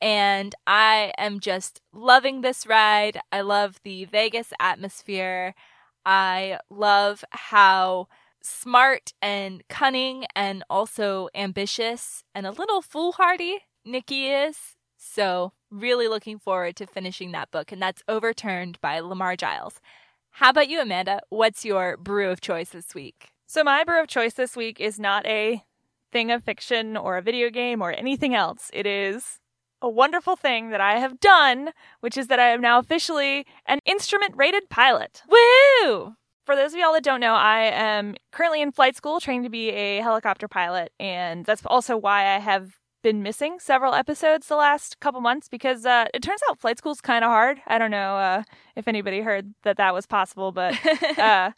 And 0.02 0.56
I 0.66 1.14
am 1.18 1.40
just 1.40 1.82
loving 1.94 2.42
this 2.42 2.66
ride. 2.66 3.20
I 3.32 3.42
love 3.42 3.80
the 3.84 4.06
Vegas 4.06 4.52
atmosphere. 4.60 5.54
I 6.06 6.60
love 6.70 7.24
how 7.32 8.08
smart 8.42 9.14
and 9.22 9.64
cunning 9.68 10.26
and 10.36 10.64
also 10.70 11.30
ambitious 11.36 12.24
and 12.34 12.46
a 12.46 12.52
little 12.52 12.82
foolhardy 12.82 13.60
Nikki 13.86 14.28
is. 14.28 14.76
So, 14.98 15.54
really 15.72 16.08
looking 16.08 16.38
forward 16.38 16.76
to 16.76 16.86
finishing 16.86 17.32
that 17.32 17.50
book, 17.50 17.72
and 17.72 17.82
that's 17.82 18.04
Overturned 18.08 18.80
by 18.82 19.00
Lamar 19.00 19.36
Giles. 19.36 19.80
How 20.30 20.52
about 20.52 20.70
you, 20.70 20.80
Amanda? 20.80 21.22
What's 21.30 21.66
your 21.66 21.98
brew 21.98 22.30
of 22.30 22.40
choice 22.40 22.70
this 22.70 22.94
week? 22.94 23.30
So, 23.48 23.64
my 23.64 23.84
brew 23.84 24.00
of 24.00 24.08
choice 24.08 24.36
this 24.36 24.56
week 24.56 24.80
is 24.80 25.00
not 25.00 25.26
a 25.26 25.64
thing 26.12 26.32
of 26.32 26.44
fiction 26.44 26.96
or 26.96 27.18
a 27.18 27.22
video 27.22 27.50
game 27.50 27.82
or 27.82 27.92
anything 27.92 28.36
else. 28.36 28.70
It 28.74 28.86
is 28.86 29.40
a 29.82 29.90
wonderful 29.90 30.36
thing 30.36 30.70
that 30.70 30.82
I 30.82 31.00
have 31.00 31.20
done, 31.20 31.72
which 32.02 32.18
is 32.18 32.28
that 32.28 32.40
I 32.40 32.50
am 32.50 32.62
now 32.62 32.78
officially 32.78 33.46
an 33.66 33.80
instrument 33.86 34.36
rated 34.38 34.70
pilot. 34.70 35.24
Woo! 35.28 36.16
For 36.46 36.56
those 36.56 36.74
of 36.74 36.80
y'all 36.80 36.94
that 36.94 37.04
don't 37.04 37.20
know, 37.20 37.36
I 37.36 37.62
am 37.66 38.16
currently 38.32 38.62
in 38.62 38.72
flight 38.72 38.96
school 38.96 39.20
training 39.20 39.44
to 39.44 39.50
be 39.50 39.70
a 39.70 40.02
helicopter 40.02 40.48
pilot, 40.48 40.92
and 41.00 41.46
that's 41.46 41.64
also 41.68 41.96
why 41.96 42.36
I 42.36 42.40
have 42.40 42.80
been 43.04 43.22
missing 43.22 43.60
several 43.60 43.94
episodes 43.94 44.48
the 44.48 44.56
last 44.56 45.00
couple 45.00 45.22
months 45.22 45.48
because 45.48 45.86
uh, 45.86 46.06
it 46.14 46.22
turns 46.24 46.42
out 46.50 46.60
flight 46.60 46.80
school's 46.80 47.02
kind 47.02 47.24
of 47.24 47.30
hard. 47.30 47.62
I 47.68 47.78
don't 47.78 47.92
know 47.92 48.18
uh, 48.18 48.44
if 48.76 48.88
anybody 48.88 49.22
heard 49.22 49.54
that 49.64 49.78
that 49.78 49.94
was 49.94 50.08
possible, 50.08 50.52
but 50.52 50.76
uh, 51.20 51.52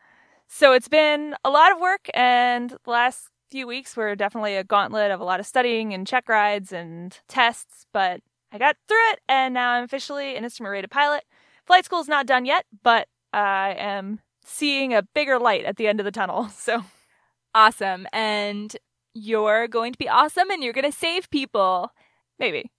so 0.48 0.74
it's 0.74 0.90
been 0.90 1.36
a 1.46 1.50
lot 1.50 1.72
of 1.72 1.80
work, 1.80 2.10
and 2.14 2.72
the 2.84 2.92
last 2.92 3.30
few 3.50 3.66
weeks 3.66 3.96
were 3.96 4.16
definitely 4.16 4.56
a 4.56 4.66
gauntlet 4.66 5.12
of 5.12 5.22
a 5.22 5.26
lot 5.26 5.40
of 5.40 5.46
studying 5.46 5.94
and 5.94 6.08
check 6.08 6.28
rides 6.28 6.74
and 6.74 7.20
tests, 7.30 7.86
but 7.94 8.20
I 8.52 8.58
got 8.58 8.76
through 8.90 9.12
it, 9.12 9.20
and 9.30 9.54
now 9.54 9.72
I'm 9.72 9.86
officially 9.86 10.36
an 10.36 10.44
instrument 10.44 10.74
rated 10.74 10.92
pilot. 10.92 11.24
Flight 11.66 11.86
school's 11.86 12.10
not 12.10 12.26
done 12.26 12.46
yet, 12.46 12.66
but 12.84 13.08
I 13.32 13.76
am 13.78 14.20
seeing 14.44 14.94
a 14.94 15.04
bigger 15.16 15.40
light 15.40 15.66
at 15.66 15.78
the 15.78 15.88
end 15.88 16.00
of 16.00 16.06
the 16.06 16.12
tunnel. 16.12 16.50
So 16.58 16.84
awesome. 17.56 18.08
And 18.12 18.76
you're 19.14 19.68
going 19.68 19.92
to 19.92 19.98
be 19.98 20.10
awesome 20.10 20.50
and 20.50 20.64
you're 20.64 20.74
going 20.74 20.90
to 20.90 20.98
save 20.98 21.30
people. 21.30 21.92
Maybe. 22.40 22.72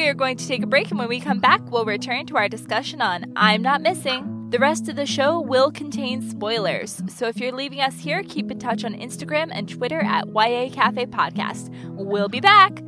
we 0.00 0.08
are 0.08 0.14
going 0.14 0.36
to 0.36 0.46
take 0.46 0.62
a 0.62 0.66
break, 0.66 0.90
and 0.90 0.98
when 0.98 1.08
we 1.08 1.20
come 1.20 1.40
back, 1.40 1.60
we'll 1.70 1.84
return 1.84 2.26
to 2.26 2.36
our 2.36 2.48
discussion 2.48 3.00
on 3.00 3.32
I'm 3.36 3.62
Not 3.62 3.82
Missing. 3.82 4.50
The 4.50 4.58
rest 4.58 4.88
of 4.88 4.96
the 4.96 5.06
show 5.06 5.40
will 5.40 5.70
contain 5.70 6.22
spoilers, 6.22 7.02
so 7.08 7.26
if 7.28 7.38
you're 7.38 7.52
leaving 7.52 7.80
us 7.80 7.98
here, 8.00 8.22
keep 8.22 8.50
in 8.50 8.58
touch 8.58 8.84
on 8.84 8.94
Instagram 8.94 9.50
and 9.52 9.68
Twitter 9.68 10.00
at 10.00 10.26
YA 10.28 10.70
Cafe 10.72 11.06
Podcast. 11.06 11.70
We'll 11.94 12.28
be 12.28 12.40
back. 12.40 12.82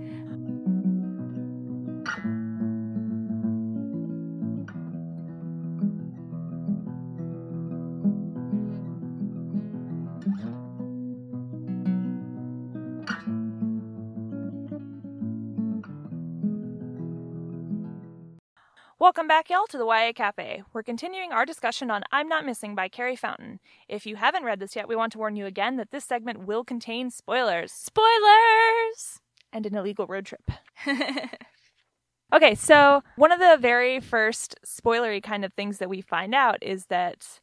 Welcome 19.02 19.26
back, 19.26 19.50
y'all, 19.50 19.66
to 19.66 19.78
the 19.78 19.84
YA 19.84 20.12
Cafe. 20.14 20.62
We're 20.72 20.84
continuing 20.84 21.32
our 21.32 21.44
discussion 21.44 21.90
on 21.90 22.04
I'm 22.12 22.28
Not 22.28 22.46
Missing 22.46 22.76
by 22.76 22.86
Carrie 22.86 23.16
Fountain. 23.16 23.58
If 23.88 24.06
you 24.06 24.14
haven't 24.14 24.44
read 24.44 24.60
this 24.60 24.76
yet, 24.76 24.86
we 24.86 24.94
want 24.94 25.10
to 25.10 25.18
warn 25.18 25.34
you 25.34 25.44
again 25.44 25.76
that 25.78 25.90
this 25.90 26.04
segment 26.04 26.46
will 26.46 26.62
contain 26.62 27.10
spoilers. 27.10 27.72
Spoilers! 27.72 29.18
And 29.52 29.66
an 29.66 29.74
illegal 29.74 30.06
road 30.06 30.26
trip. 30.26 30.48
okay, 32.32 32.54
so 32.54 33.02
one 33.16 33.32
of 33.32 33.40
the 33.40 33.58
very 33.60 33.98
first 33.98 34.54
spoilery 34.64 35.20
kind 35.20 35.44
of 35.44 35.52
things 35.52 35.78
that 35.78 35.90
we 35.90 36.00
find 36.00 36.32
out 36.32 36.62
is 36.62 36.86
that 36.86 37.40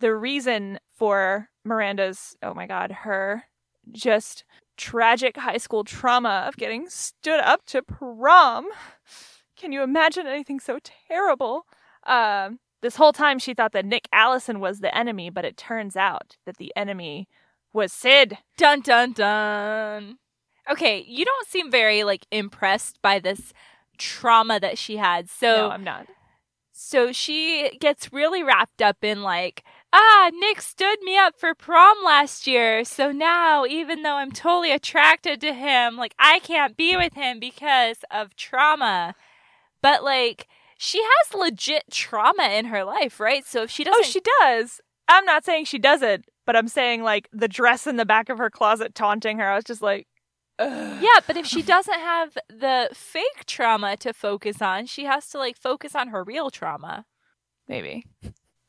the 0.00 0.14
reason 0.14 0.78
for 0.96 1.50
Miranda's, 1.62 2.38
oh 2.42 2.54
my 2.54 2.66
god, 2.66 2.90
her 2.90 3.44
just 3.92 4.44
tragic 4.78 5.36
high 5.36 5.58
school 5.58 5.84
trauma 5.84 6.46
of 6.48 6.56
getting 6.56 6.88
stood 6.88 7.40
up 7.40 7.66
to 7.66 7.82
prom 7.82 8.68
can 9.56 9.72
you 9.72 9.82
imagine 9.82 10.26
anything 10.26 10.60
so 10.60 10.78
terrible? 11.08 11.66
Um, 12.04 12.60
this 12.82 12.96
whole 12.96 13.12
time 13.12 13.38
she 13.38 13.54
thought 13.54 13.72
that 13.72 13.84
Nick 13.84 14.08
Allison 14.12 14.60
was 14.60 14.80
the 14.80 14.96
enemy, 14.96 15.30
but 15.30 15.44
it 15.44 15.56
turns 15.56 15.96
out 15.96 16.36
that 16.44 16.58
the 16.58 16.72
enemy 16.76 17.28
was 17.72 17.92
Sid. 17.92 18.38
Dun 18.56 18.80
dun 18.80 19.12
dun. 19.12 20.18
Okay, 20.70 21.04
you 21.06 21.24
don't 21.24 21.46
seem 21.46 21.70
very 21.70 22.04
like 22.04 22.26
impressed 22.30 23.00
by 23.02 23.18
this 23.18 23.52
trauma 23.98 24.60
that 24.60 24.78
she 24.78 24.96
had. 24.96 25.28
So 25.30 25.46
No, 25.46 25.70
I'm 25.70 25.84
not. 25.84 26.06
So 26.72 27.10
she 27.10 27.76
gets 27.80 28.12
really 28.12 28.42
wrapped 28.42 28.82
up 28.82 29.02
in 29.02 29.22
like, 29.22 29.64
ah, 29.94 30.30
Nick 30.34 30.60
stood 30.60 31.00
me 31.02 31.16
up 31.16 31.34
for 31.38 31.54
prom 31.54 31.96
last 32.04 32.46
year. 32.46 32.84
So 32.84 33.12
now, 33.12 33.64
even 33.64 34.02
though 34.02 34.16
I'm 34.16 34.30
totally 34.30 34.72
attracted 34.72 35.40
to 35.40 35.54
him, 35.54 35.96
like 35.96 36.14
I 36.18 36.38
can't 36.40 36.76
be 36.76 36.94
with 36.96 37.14
him 37.14 37.40
because 37.40 37.98
of 38.10 38.36
trauma. 38.36 39.14
But 39.82 40.04
like 40.04 40.48
she 40.78 41.02
has 41.02 41.34
legit 41.34 41.84
trauma 41.90 42.50
in 42.50 42.66
her 42.66 42.84
life, 42.84 43.18
right? 43.20 43.46
So 43.46 43.62
if 43.62 43.70
she 43.70 43.84
oh, 43.84 43.90
doesn't 43.90 44.04
Oh, 44.04 44.08
she 44.08 44.20
does. 44.40 44.80
I'm 45.08 45.24
not 45.24 45.44
saying 45.44 45.66
she 45.66 45.78
doesn't, 45.78 46.26
but 46.44 46.56
I'm 46.56 46.68
saying 46.68 47.02
like 47.02 47.28
the 47.32 47.48
dress 47.48 47.86
in 47.86 47.96
the 47.96 48.04
back 48.04 48.28
of 48.28 48.38
her 48.38 48.50
closet 48.50 48.94
taunting 48.94 49.38
her. 49.38 49.48
I 49.48 49.56
was 49.56 49.64
just 49.64 49.82
like 49.82 50.06
Ugh. 50.58 50.98
Yeah, 51.02 51.20
but 51.26 51.36
if 51.36 51.46
she 51.46 51.62
doesn't 51.62 52.00
have 52.00 52.38
the 52.48 52.88
fake 52.94 53.44
trauma 53.46 53.96
to 53.98 54.14
focus 54.14 54.62
on, 54.62 54.86
she 54.86 55.04
has 55.04 55.28
to 55.28 55.38
like 55.38 55.58
focus 55.58 55.94
on 55.94 56.08
her 56.08 56.24
real 56.24 56.50
trauma. 56.50 57.04
Maybe. 57.68 58.06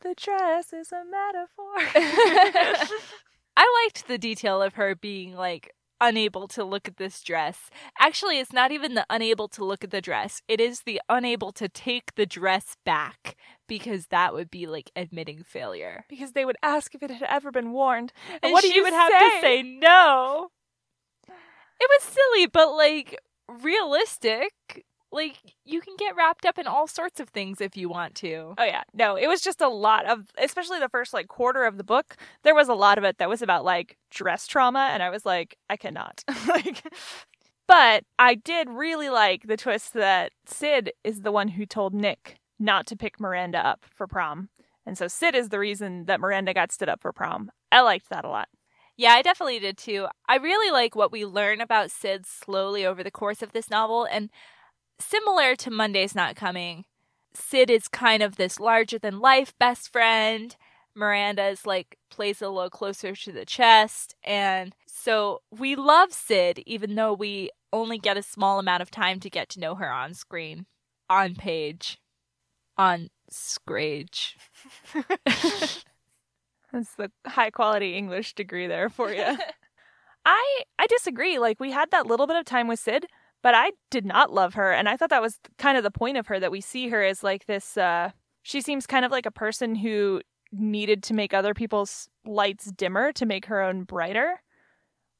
The 0.02 0.14
dress 0.16 0.74
is 0.74 0.92
a 0.92 1.04
metaphor. 1.06 1.76
I 3.58 3.84
liked 3.86 4.08
the 4.08 4.18
detail 4.18 4.62
of 4.62 4.74
her 4.74 4.96
being 4.96 5.34
like 5.36 5.74
unable 6.00 6.48
to 6.50 6.64
look 6.64 6.88
at 6.88 6.98
this 6.98 7.22
dress. 7.22 7.70
Actually, 8.00 8.40
it's 8.40 8.54
not 8.54 8.72
even 8.72 8.94
the 8.94 9.06
unable 9.10 9.48
to 9.50 9.64
look 9.66 9.84
at 9.84 9.92
the 9.92 10.02
dress. 10.02 10.42
It 10.48 10.60
is 10.60 10.82
the 10.82 11.02
unable 11.10 11.52
to 11.54 11.68
take 11.68 12.16
the 12.16 12.26
dress 12.26 12.76
back 12.86 13.36
because 13.68 14.08
that 14.08 14.34
would 14.34 14.50
be 14.50 14.66
like 14.68 14.92
admitting 14.96 15.44
failure. 15.44 16.06
Because 16.10 16.32
they 16.34 16.46
would 16.46 16.58
ask 16.64 16.94
if 16.96 17.04
it 17.04 17.12
had 17.12 17.24
ever 17.30 17.52
been 17.52 17.72
worn. 17.72 18.10
And, 18.30 18.40
And 18.44 18.54
what 18.54 18.62
do 18.64 18.70
you 18.74 18.84
would 18.84 18.94
say? 18.94 18.96
have 18.98 19.12
to 19.12 19.42
say 19.42 19.64
no. 19.64 20.50
It 21.80 21.90
was 21.90 22.04
silly, 22.04 22.48
but 22.48 22.72
like 22.76 23.20
realistic. 23.48 24.54
Like 25.12 25.38
you 25.64 25.80
can 25.80 25.96
get 25.98 26.16
wrapped 26.16 26.46
up 26.46 26.58
in 26.58 26.68
all 26.68 26.88
sorts 26.88 27.20
of 27.20 27.30
things 27.30 27.62
if 27.62 27.78
you 27.78 27.88
want 27.88 28.16
to. 28.16 28.56
Oh 28.58 28.64
yeah, 28.64 28.84
no, 28.94 29.16
it 29.16 29.28
was 29.28 29.42
just 29.42 29.62
a 29.62 29.70
lot 29.70 30.06
of, 30.06 30.28
especially 30.38 30.80
the 30.80 30.90
first 30.90 31.14
like 31.14 31.28
quarter 31.28 31.64
of 31.64 31.78
the 31.78 31.84
book. 31.84 32.18
There 32.44 32.56
was 32.56 32.68
a 32.68 32.74
lot 32.74 32.98
of 32.98 33.04
it 33.04 33.18
that 33.18 33.30
was 33.30 33.42
about 33.42 33.64
like 33.64 33.98
dress 34.12 34.48
trauma, 34.48 34.90
and 34.92 35.02
I 35.02 35.10
was 35.10 35.26
like, 35.26 35.58
I 35.70 35.78
cannot. 35.78 36.24
like, 36.48 36.84
but 37.68 38.04
I 38.20 38.36
did 38.36 38.70
really 38.70 39.10
like 39.10 39.48
the 39.48 39.58
twist 39.58 39.94
that 39.94 40.34
Sid 40.46 40.92
is 41.04 41.22
the 41.22 41.32
one 41.32 41.50
who 41.50 41.66
told 41.66 41.94
Nick 41.94 42.38
not 42.60 42.86
to 42.88 42.98
pick 42.98 43.20
Miranda 43.20 43.66
up 43.66 43.86
for 43.90 44.08
prom, 44.08 44.50
and 44.86 44.98
so 44.98 45.08
Sid 45.08 45.36
is 45.36 45.50
the 45.50 45.60
reason 45.60 46.06
that 46.06 46.20
Miranda 46.20 46.54
got 46.54 46.74
stood 46.74 46.90
up 46.90 47.02
for 47.02 47.14
prom. 47.14 47.50
I 47.72 47.80
liked 47.82 48.10
that 48.10 48.26
a 48.26 48.30
lot. 48.30 48.50
Yeah, 48.98 49.12
I 49.12 49.22
definitely 49.22 49.60
did 49.60 49.78
too. 49.78 50.08
I 50.28 50.38
really 50.38 50.72
like 50.72 50.96
what 50.96 51.12
we 51.12 51.24
learn 51.24 51.62
about 51.62 51.92
Sid 51.92 52.26
slowly 52.26 52.84
over 52.84 53.04
the 53.04 53.12
course 53.12 53.44
of 53.44 53.52
this 53.52 53.70
novel. 53.70 54.06
And 54.06 54.32
similar 55.00 55.56
to 55.58 55.72
Monday's 55.72 56.16
Not 56.16 56.36
Coming, 56.36 56.86
Sid 57.34 57.70
is 57.70 57.88
kind 57.88 58.24
of 58.24 58.36
this 58.36 58.60
larger 58.60 58.98
than 58.98 59.20
life 59.20 59.54
best 59.60 59.92
friend. 59.92 60.56
Miranda's 60.96 61.66
like 61.66 61.98
plays 62.10 62.42
a 62.42 62.50
little 62.50 62.70
closer 62.70 63.16
to 63.16 63.32
the 63.32 63.46
chest. 63.46 64.16
And 64.24 64.76
so 64.88 65.42
we 65.52 65.76
love 65.76 66.12
Sid, 66.12 66.64
even 66.66 66.96
though 66.96 67.14
we 67.14 67.52
only 67.72 68.00
get 68.00 68.18
a 68.18 68.24
small 68.24 68.60
amount 68.60 68.82
of 68.82 68.90
time 68.90 69.20
to 69.20 69.30
get 69.30 69.50
to 69.50 69.60
know 69.60 69.76
her 69.76 69.92
on 69.92 70.14
screen, 70.14 70.66
on 71.10 71.36
page, 71.36 72.00
on 72.78 73.10
Scrage. 73.32 74.36
That's 76.74 76.96
the 76.96 77.12
high 77.26 77.50
quality 77.50 77.96
English 77.96 78.34
degree 78.34 78.68
there 78.68 78.90
for 78.90 79.14
you. 79.14 79.38
I 80.26 80.62
I 80.78 80.88
disagree. 80.88 81.40
Like 81.40 81.60
we 81.60 81.72
had 81.72 81.92
that 81.92 82.08
little 82.08 82.28
bit 82.28 82.36
of 82.36 82.46
time 82.46 82.68
with 82.68 82.80
Sid, 82.80 83.08
but 83.48 83.56
I 83.56 83.72
did 83.92 84.06
not 84.06 84.34
love 84.34 84.56
her, 84.56 84.74
and 84.74 84.90
I 84.90 84.98
thought 84.98 85.10
that 85.10 85.22
was 85.22 85.40
kind 85.58 85.78
of 85.78 85.84
the 85.86 85.90
point 85.90 86.18
of 86.18 86.28
her 86.28 86.38
that 86.38 86.52
we 86.52 86.60
see 86.60 86.90
her 86.90 87.02
as 87.02 87.24
like 87.24 87.46
this. 87.46 87.78
uh 87.78 88.12
She 88.44 88.60
seems 88.60 88.86
kind 88.86 89.06
of 89.06 89.12
like 89.14 89.26
a 89.26 89.32
person 89.32 89.74
who 89.74 90.22
needed 90.52 91.02
to 91.04 91.14
make 91.14 91.34
other 91.34 91.54
people's 91.54 92.10
lights 92.26 92.66
dimmer 92.74 93.14
to 93.14 93.26
make 93.26 93.46
her 93.46 93.62
own 93.62 93.86
brighter. 93.86 94.42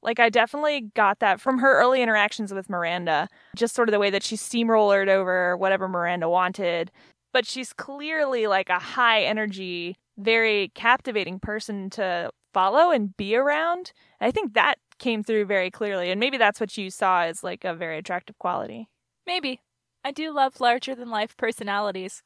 Like 0.02 0.20
I 0.20 0.30
definitely 0.30 0.92
got 0.94 1.20
that 1.20 1.40
from 1.40 1.60
her 1.60 1.80
early 1.80 2.02
interactions 2.02 2.54
with 2.54 2.70
Miranda, 2.70 3.30
just 3.56 3.74
sort 3.74 3.88
of 3.88 3.94
the 3.94 4.00
way 4.00 4.10
that 4.10 4.24
she 4.24 4.36
steamrollered 4.36 5.08
over 5.08 5.56
whatever 5.56 5.88
Miranda 5.88 6.28
wanted. 6.28 6.92
But 7.32 7.46
she's 7.46 7.72
clearly 7.72 8.46
like 8.46 8.70
a 8.70 8.78
high 8.78 9.22
energy, 9.24 9.96
very 10.18 10.74
captivating 10.76 11.40
person 11.40 11.90
to 11.92 12.32
follow 12.54 12.92
and 12.92 13.16
be 13.16 13.38
around. 13.38 13.94
And 14.20 14.28
I 14.28 14.32
think 14.32 14.54
that 14.54 14.80
came 15.00 15.24
through 15.24 15.46
very 15.46 15.72
clearly. 15.72 16.12
And 16.12 16.20
maybe 16.20 16.38
that's 16.38 16.60
what 16.60 16.78
you 16.78 16.90
saw 16.90 17.24
as 17.24 17.44
like 17.44 17.64
a 17.64 17.74
very 17.74 17.98
attractive 17.98 18.38
quality. 18.38 18.90
Maybe. 19.26 19.62
I 20.04 20.12
do 20.12 20.32
love 20.32 20.62
larger 20.62 20.96
than 20.96 21.10
life 21.10 21.36
personalities. 21.36 22.24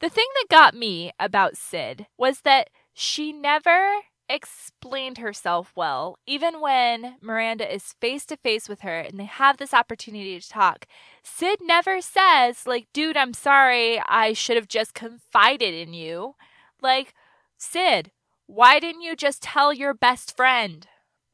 The 0.00 0.08
thing 0.08 0.26
that 0.34 0.48
got 0.48 0.74
me 0.74 1.12
about 1.20 1.56
Sid 1.56 2.06
was 2.18 2.40
that 2.40 2.70
she 2.92 3.32
never 3.32 4.00
explained 4.28 5.18
herself 5.18 5.72
well, 5.76 6.18
even 6.26 6.60
when 6.60 7.16
Miranda 7.20 7.72
is 7.72 7.94
face 8.00 8.24
to 8.26 8.36
face 8.36 8.68
with 8.68 8.80
her 8.80 8.98
and 8.98 9.20
they 9.20 9.24
have 9.24 9.58
this 9.58 9.74
opportunity 9.74 10.40
to 10.40 10.48
talk. 10.48 10.86
Sid 11.22 11.58
never 11.62 12.00
says, 12.00 12.66
like, 12.66 12.88
dude, 12.92 13.16
I'm 13.16 13.34
sorry, 13.34 14.00
I 14.08 14.32
should 14.32 14.56
have 14.56 14.68
just 14.68 14.94
confided 14.94 15.74
in 15.74 15.92
you. 15.92 16.34
Like, 16.80 17.14
Sid, 17.58 18.10
why 18.46 18.80
didn't 18.80 19.02
you 19.02 19.14
just 19.14 19.42
tell 19.42 19.72
your 19.72 19.94
best 19.94 20.36
friend? 20.36 20.86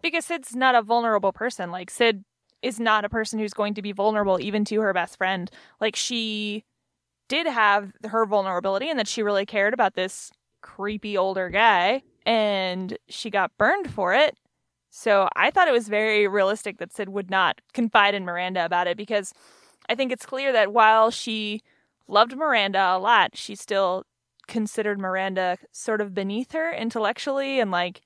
Because 0.03 0.27
Sid's 0.27 0.55
not 0.55 0.75
a 0.75 0.83
vulnerable 0.83 1.33
person. 1.33 1.71
Like, 1.71 1.91
Sid 1.91 2.25
is 2.63 2.79
not 2.81 3.05
a 3.05 3.09
person 3.09 3.39
who's 3.39 3.55
going 3.55 3.75
to 3.75 3.83
be 3.83 3.93
vulnerable 3.93 4.41
even 4.41 4.65
to 4.67 4.81
her 4.81 4.93
best 4.93 5.17
friend. 5.17 5.51
Like, 5.81 5.97
she 5.97 6.65
did 7.29 7.47
have 7.47 7.93
her 8.05 8.25
vulnerability 8.27 8.89
and 8.89 8.99
that 8.99 9.09
she 9.09 9.23
really 9.23 9.47
cared 9.47 9.75
about 9.75 9.95
this 9.95 10.31
creepy 10.63 11.17
older 11.17 11.49
guy 11.51 12.03
and 12.27 12.97
she 13.09 13.31
got 13.31 13.57
burned 13.59 13.91
for 13.91 14.15
it. 14.15 14.37
So 14.91 15.29
I 15.37 15.51
thought 15.51 15.69
it 15.69 15.73
was 15.73 15.89
very 15.89 16.27
realistic 16.27 16.79
that 16.79 16.93
Sid 16.93 17.11
would 17.11 17.31
not 17.31 17.61
confide 17.75 18.15
in 18.15 18.25
Miranda 18.25 18.65
about 18.65 18.87
it 18.87 18.97
because 18.97 19.33
I 19.89 19.95
think 19.95 20.13
it's 20.13 20.27
clear 20.27 20.53
that 20.53 20.73
while 20.73 21.11
she 21.11 21.63
loved 22.07 22.37
Miranda 22.37 22.97
a 22.97 22.99
lot, 22.99 23.37
she 23.37 23.55
still 23.55 24.05
considered 24.47 24.99
Miranda 24.99 25.59
sort 25.73 26.01
of 26.01 26.15
beneath 26.15 26.53
her 26.53 26.73
intellectually 26.73 27.61
and 27.61 27.71
like 27.71 28.01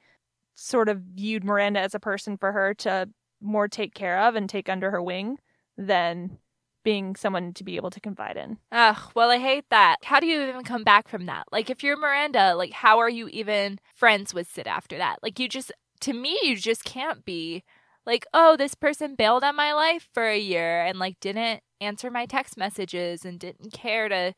sort 0.63 0.89
of 0.89 0.99
viewed 0.99 1.43
Miranda 1.43 1.81
as 1.81 1.95
a 1.95 2.01
person 2.01 2.37
for 2.37 2.53
her 2.53 2.73
to 2.73 3.09
more 3.41 3.67
take 3.67 3.95
care 3.95 4.21
of 4.21 4.37
and 4.37 4.49
take 4.49 4.69
under 4.69 4.93
her 4.93 5.03
wing 5.03 5.39
than 5.77 6.39
being 6.85 7.17
someone 7.17 7.53
to 7.55 7.65
be 7.65 7.75
able 7.77 7.91
to 7.91 8.01
confide 8.01 8.37
in. 8.37 8.59
Ugh, 8.71 8.97
well, 9.15 9.31
I 9.31 9.39
hate 9.39 9.65
that. 9.71 9.97
How 10.05 10.21
do 10.21 10.27
you 10.27 10.43
even 10.49 10.63
come 10.63 10.85
back 10.85 11.09
from 11.09 11.27
that? 11.27 11.47
Like, 11.51 11.69
if 11.69 11.83
you're 11.83 11.97
Miranda, 11.97 12.55
like, 12.55 12.73
how 12.73 12.99
are 12.99 13.09
you 13.09 13.29
even 13.29 13.81
friends 13.93 14.33
with 14.33 14.49
Sid 14.49 14.69
after 14.69 14.97
that? 14.99 15.19
Like, 15.21 15.41
you 15.41 15.49
just, 15.49 15.73
to 16.01 16.13
me, 16.13 16.39
you 16.43 16.57
just 16.57 16.85
can't 16.85 17.25
be. 17.25 17.65
Like, 18.05 18.27
oh, 18.35 18.57
this 18.57 18.75
person 18.75 19.15
bailed 19.15 19.45
on 19.45 19.55
my 19.55 19.73
life 19.73 20.09
for 20.13 20.27
a 20.29 20.39
year 20.39 20.85
and, 20.85 20.99
like, 20.99 21.21
didn't 21.21 21.61
answer 21.81 22.11
my 22.11 22.27
text 22.27 22.57
messages 22.57 23.25
and 23.25 23.39
didn't 23.39 23.73
care 23.73 24.09
to 24.09 24.35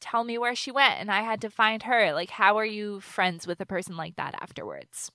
tell 0.00 0.24
me 0.24 0.38
where 0.38 0.54
she 0.54 0.70
went 0.70 0.98
and 0.98 1.10
I 1.10 1.22
had 1.22 1.40
to 1.42 1.50
find 1.50 1.84
her. 1.84 2.12
Like, 2.12 2.30
how 2.30 2.56
are 2.58 2.64
you 2.64 3.00
friends 3.00 3.46
with 3.46 3.60
a 3.60 3.66
person 3.66 3.96
like 3.96 4.16
that 4.16 4.34
afterwards? 4.40 5.10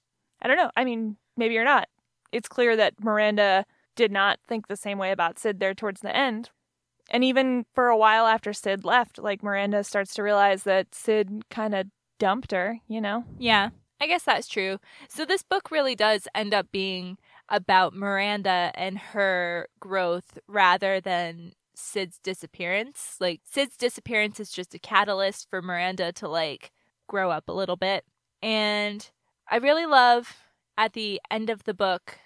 I 0.46 0.48
don't 0.48 0.58
know. 0.58 0.70
I 0.78 0.84
mean, 0.84 1.18
maybe 1.36 1.56
you're 1.56 1.64
not. 1.64 1.90
It's 2.32 2.48
clear 2.48 2.76
that 2.76 3.04
Miranda 3.04 3.66
did 3.96 4.12
not 4.12 4.38
think 4.48 4.68
the 4.68 4.76
same 4.76 5.00
way 5.00 5.12
about 5.12 5.40
Sid 5.40 5.60
there 5.60 5.74
towards 5.74 6.02
the 6.02 6.16
end. 6.16 6.52
And 7.10 7.24
even 7.24 7.66
for 7.74 7.88
a 7.88 7.98
while 7.98 8.28
after 8.28 8.54
Sid 8.54 8.86
left, 8.86 9.18
like 9.18 9.42
Miranda 9.42 9.84
starts 9.84 10.14
to 10.14 10.22
realize 10.22 10.62
that 10.62 10.94
Sid 10.94 11.46
kind 11.50 11.74
of 11.74 11.88
dumped 12.20 12.52
her, 12.52 12.78
you 12.88 13.02
know? 13.02 13.24
Yeah, 13.40 13.70
I 14.00 14.06
guess 14.06 14.22
that's 14.22 14.48
true. 14.48 14.78
So 15.10 15.26
this 15.26 15.42
book 15.42 15.72
really 15.72 15.96
does 15.96 16.28
end 16.36 16.54
up 16.54 16.68
being 16.72 17.18
about 17.50 17.96
Miranda 17.96 18.72
and 18.76 19.00
her 19.00 19.68
growth 19.80 20.38
rather 20.48 21.02
than 21.02 21.54
Sid's 21.74 22.20
disappearance. 22.20 23.16
Like 23.20 23.42
Sid's 23.46 23.78
disappearance 23.78 24.40
is 24.40 24.52
just 24.52 24.76
a 24.76 24.80
catalyst 24.80 25.50
for 25.50 25.64
Miranda 25.64 26.12
to 26.14 26.28
like 26.28 26.72
grow 27.08 27.32
up 27.32 27.50
a 27.50 27.54
little 27.54 27.78
bit. 27.78 28.06
And 28.44 29.10
I 29.50 29.58
really 29.58 29.86
love 29.86 30.38
at 30.78 30.94
the 30.94 31.22
end 31.30 31.50
of 31.50 31.64
the 31.64 31.74
book 31.74 32.20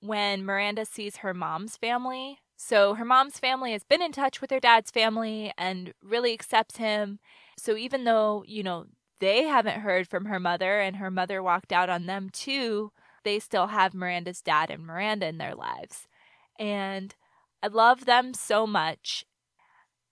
when 0.00 0.44
Miranda 0.44 0.84
sees 0.84 1.18
her 1.18 1.34
mom's 1.34 1.76
family. 1.76 2.38
So 2.56 2.94
her 2.94 3.04
mom's 3.04 3.38
family 3.38 3.72
has 3.72 3.84
been 3.84 4.02
in 4.02 4.12
touch 4.12 4.40
with 4.40 4.50
her 4.50 4.60
dad's 4.60 4.90
family 4.90 5.52
and 5.58 5.92
really 6.02 6.32
accepts 6.32 6.76
him. 6.76 7.18
So 7.58 7.76
even 7.76 8.04
though, 8.04 8.44
you 8.46 8.62
know, 8.62 8.86
they 9.20 9.44
haven't 9.44 9.80
heard 9.80 10.08
from 10.08 10.24
her 10.26 10.40
mother 10.40 10.80
and 10.80 10.96
her 10.96 11.10
mother 11.10 11.42
walked 11.42 11.72
out 11.72 11.90
on 11.90 12.06
them 12.06 12.30
too, 12.30 12.92
they 13.24 13.38
still 13.38 13.68
have 13.68 13.94
Miranda's 13.94 14.42
dad 14.42 14.70
and 14.70 14.84
Miranda 14.84 15.26
in 15.26 15.38
their 15.38 15.54
lives. 15.54 16.08
And 16.58 17.14
I 17.62 17.68
love 17.68 18.04
them 18.04 18.34
so 18.34 18.66
much. 18.66 19.24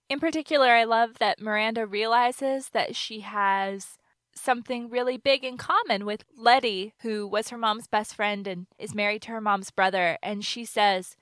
In 0.09 0.21
particular, 0.21 0.69
I 0.69 0.85
love 0.85 1.19
that 1.19 1.41
Miranda 1.41 1.87
realizes 1.87 2.71
that 2.71 2.97
she 2.97 3.21
has 3.21 3.97
something 4.35 4.89
really 4.89 5.17
big 5.17 5.45
in 5.45 5.57
common 5.57 6.05
with 6.07 6.25
Letty, 6.37 6.95
who 7.03 7.27
was 7.27 7.49
her 7.49 7.59
mom's 7.59 7.87
best 7.87 8.15
friend 8.15 8.47
and 8.47 8.67
is 8.79 8.95
married 8.95 9.23
to 9.23 9.33
her 9.33 9.41
mom's 9.41 9.71
brother. 9.71 10.19
And 10.23 10.45
she 10.45 10.65
says, 10.65 11.17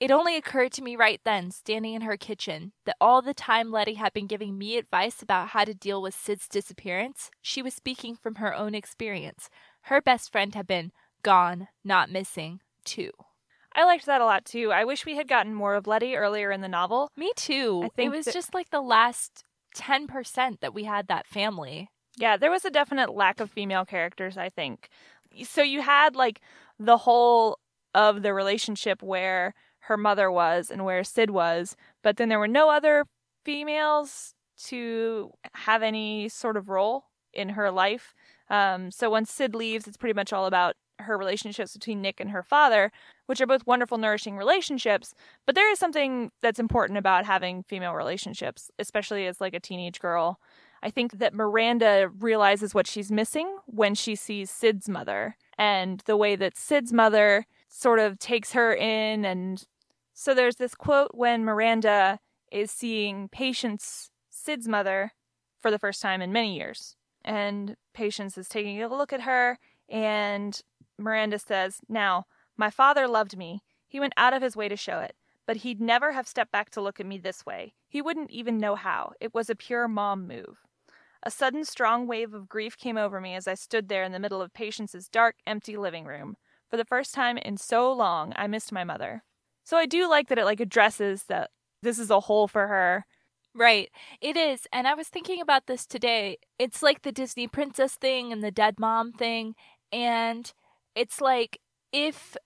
It 0.00 0.10
only 0.10 0.36
occurred 0.36 0.72
to 0.72 0.82
me 0.82 0.96
right 0.96 1.20
then, 1.24 1.50
standing 1.50 1.94
in 1.94 2.02
her 2.02 2.16
kitchen, 2.16 2.72
that 2.86 2.96
all 3.00 3.22
the 3.22 3.34
time 3.34 3.70
Letty 3.70 3.94
had 3.94 4.12
been 4.12 4.26
giving 4.26 4.58
me 4.58 4.76
advice 4.76 5.22
about 5.22 5.48
how 5.48 5.64
to 5.64 5.74
deal 5.74 6.02
with 6.02 6.14
Sid's 6.14 6.48
disappearance, 6.48 7.30
she 7.40 7.62
was 7.62 7.74
speaking 7.74 8.16
from 8.16 8.36
her 8.36 8.54
own 8.54 8.74
experience. 8.74 9.48
Her 9.82 10.00
best 10.00 10.30
friend 10.32 10.54
had 10.54 10.66
been 10.66 10.92
gone, 11.22 11.68
not 11.84 12.10
missing, 12.10 12.60
too. 12.84 13.10
I 13.74 13.84
liked 13.84 14.06
that 14.06 14.20
a 14.20 14.24
lot 14.26 14.44
too. 14.44 14.70
I 14.70 14.84
wish 14.84 15.06
we 15.06 15.16
had 15.16 15.28
gotten 15.28 15.54
more 15.54 15.76
of 15.76 15.86
Letty 15.86 16.14
earlier 16.14 16.50
in 16.50 16.60
the 16.60 16.68
novel. 16.68 17.08
Me 17.16 17.32
too. 17.36 17.88
I 17.98 18.02
it 18.02 18.10
was 18.10 18.26
that- 18.26 18.34
just 18.34 18.52
like 18.54 18.70
the 18.70 18.82
last 18.82 19.44
10% 19.74 20.60
that 20.60 20.74
we 20.74 20.84
had 20.84 21.08
that 21.08 21.26
family. 21.26 21.88
Yeah, 22.16 22.36
there 22.36 22.50
was 22.50 22.64
a 22.64 22.70
definite 22.70 23.14
lack 23.14 23.40
of 23.40 23.50
female 23.50 23.84
characters, 23.84 24.36
I 24.36 24.48
think. 24.48 24.88
So 25.44 25.62
you 25.62 25.82
had 25.82 26.14
like 26.14 26.40
the 26.78 26.98
whole 26.98 27.58
of 27.94 28.22
the 28.22 28.34
relationship 28.34 29.02
where 29.02 29.54
her 29.86 29.96
mother 29.96 30.30
was 30.30 30.70
and 30.70 30.84
where 30.84 31.04
Sid 31.04 31.30
was, 31.30 31.76
but 32.02 32.16
then 32.16 32.28
there 32.28 32.38
were 32.38 32.48
no 32.48 32.70
other 32.70 33.06
females 33.44 34.34
to 34.64 35.30
have 35.54 35.82
any 35.82 36.28
sort 36.28 36.56
of 36.56 36.68
role 36.68 37.04
in 37.32 37.50
her 37.50 37.70
life. 37.70 38.14
Um, 38.50 38.90
so 38.90 39.10
once 39.10 39.32
Sid 39.32 39.54
leaves, 39.54 39.88
it's 39.88 39.96
pretty 39.96 40.14
much 40.14 40.32
all 40.32 40.46
about 40.46 40.76
her 40.98 41.16
relationships 41.18 41.72
between 41.72 42.00
Nick 42.02 42.20
and 42.20 42.30
her 42.30 42.42
father, 42.42 42.92
which 43.26 43.40
are 43.40 43.46
both 43.46 43.66
wonderful, 43.66 43.98
nourishing 43.98 44.36
relationships. 44.36 45.14
But 45.46 45.54
there 45.54 45.70
is 45.72 45.78
something 45.78 46.30
that's 46.42 46.60
important 46.60 46.98
about 46.98 47.24
having 47.24 47.64
female 47.64 47.94
relationships, 47.94 48.70
especially 48.78 49.26
as 49.26 49.40
like 49.40 49.54
a 49.54 49.60
teenage 49.60 49.98
girl. 49.98 50.38
I 50.82 50.90
think 50.90 51.18
that 51.18 51.34
Miranda 51.34 52.10
realizes 52.18 52.74
what 52.74 52.86
she's 52.86 53.12
missing 53.12 53.56
when 53.66 53.94
she 53.94 54.16
sees 54.16 54.50
Sid's 54.50 54.88
mother 54.88 55.36
and 55.56 56.02
the 56.06 56.16
way 56.16 56.34
that 56.34 56.56
Sid's 56.56 56.92
mother 56.92 57.46
sort 57.68 58.00
of 58.00 58.18
takes 58.18 58.52
her 58.52 58.74
in. 58.74 59.24
And 59.24 59.64
so 60.12 60.34
there's 60.34 60.56
this 60.56 60.74
quote 60.74 61.12
when 61.14 61.44
Miranda 61.44 62.18
is 62.50 62.70
seeing 62.70 63.28
Patience, 63.28 64.10
Sid's 64.28 64.66
mother, 64.66 65.12
for 65.60 65.70
the 65.70 65.78
first 65.78 66.02
time 66.02 66.20
in 66.20 66.32
many 66.32 66.56
years. 66.56 66.96
And 67.24 67.76
Patience 67.94 68.36
is 68.36 68.48
taking 68.48 68.82
a 68.82 68.88
look 68.88 69.12
at 69.12 69.20
her, 69.20 69.58
and 69.88 70.60
Miranda 70.98 71.38
says, 71.38 71.78
Now, 71.88 72.26
my 72.56 72.70
father 72.70 73.06
loved 73.06 73.36
me. 73.36 73.62
He 73.86 74.00
went 74.00 74.14
out 74.16 74.34
of 74.34 74.42
his 74.42 74.56
way 74.56 74.68
to 74.68 74.76
show 74.76 74.98
it, 74.98 75.14
but 75.46 75.58
he'd 75.58 75.80
never 75.80 76.12
have 76.12 76.26
stepped 76.26 76.50
back 76.50 76.70
to 76.70 76.80
look 76.80 76.98
at 76.98 77.06
me 77.06 77.18
this 77.18 77.46
way. 77.46 77.74
He 77.88 78.02
wouldn't 78.02 78.30
even 78.30 78.58
know 78.58 78.74
how. 78.74 79.12
It 79.20 79.32
was 79.32 79.48
a 79.48 79.54
pure 79.54 79.86
mom 79.86 80.26
move. 80.26 80.58
A 81.22 81.30
sudden 81.30 81.64
strong 81.64 82.06
wave 82.06 82.34
of 82.34 82.48
grief 82.48 82.76
came 82.76 82.96
over 82.96 83.20
me 83.20 83.34
as 83.34 83.46
I 83.46 83.54
stood 83.54 83.88
there 83.88 84.02
in 84.02 84.12
the 84.12 84.18
middle 84.18 84.42
of 84.42 84.52
Patience's 84.52 85.08
dark, 85.08 85.36
empty 85.46 85.76
living 85.76 86.04
room. 86.04 86.36
For 86.68 86.76
the 86.76 86.84
first 86.84 87.14
time 87.14 87.38
in 87.38 87.56
so 87.56 87.92
long, 87.92 88.32
I 88.34 88.46
missed 88.46 88.72
my 88.72 88.82
mother. 88.82 89.22
So 89.64 89.76
I 89.76 89.86
do 89.86 90.08
like 90.08 90.28
that 90.28 90.38
it 90.38 90.44
like 90.44 90.60
addresses 90.60 91.24
that 91.24 91.50
this 91.82 91.98
is 91.98 92.10
a 92.10 92.20
hole 92.20 92.48
for 92.48 92.66
her. 92.66 93.06
Right. 93.54 93.90
It 94.20 94.36
is. 94.36 94.66
And 94.72 94.88
I 94.88 94.94
was 94.94 95.08
thinking 95.08 95.40
about 95.40 95.66
this 95.66 95.86
today. 95.86 96.38
It's 96.58 96.82
like 96.82 97.02
the 97.02 97.12
Disney 97.12 97.46
princess 97.46 97.94
thing 97.96 98.32
and 98.32 98.42
the 98.42 98.50
dead 98.50 98.80
mom 98.80 99.12
thing. 99.12 99.54
And 99.92 100.50
it's 100.94 101.20
like 101.20 101.60
if 101.92 102.36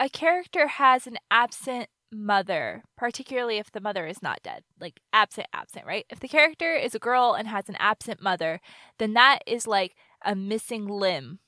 a 0.00 0.08
character 0.08 0.66
has 0.66 1.06
an 1.06 1.18
absent 1.30 1.88
mother, 2.12 2.84
particularly 2.96 3.58
if 3.58 3.72
the 3.72 3.80
mother 3.80 4.06
is 4.06 4.22
not 4.22 4.42
dead, 4.42 4.64
like 4.78 5.00
absent, 5.12 5.46
absent, 5.52 5.86
right? 5.86 6.04
If 6.10 6.20
the 6.20 6.28
character 6.28 6.74
is 6.74 6.94
a 6.94 7.00
girl 7.00 7.34
and 7.34 7.48
has 7.48 7.68
an 7.68 7.76
absent 7.78 8.22
mother, 8.22 8.60
then 8.98 9.14
that 9.14 9.40
is 9.46 9.66
like 9.66 9.96
a 10.24 10.34
missing 10.36 10.86
limb. 10.86 11.38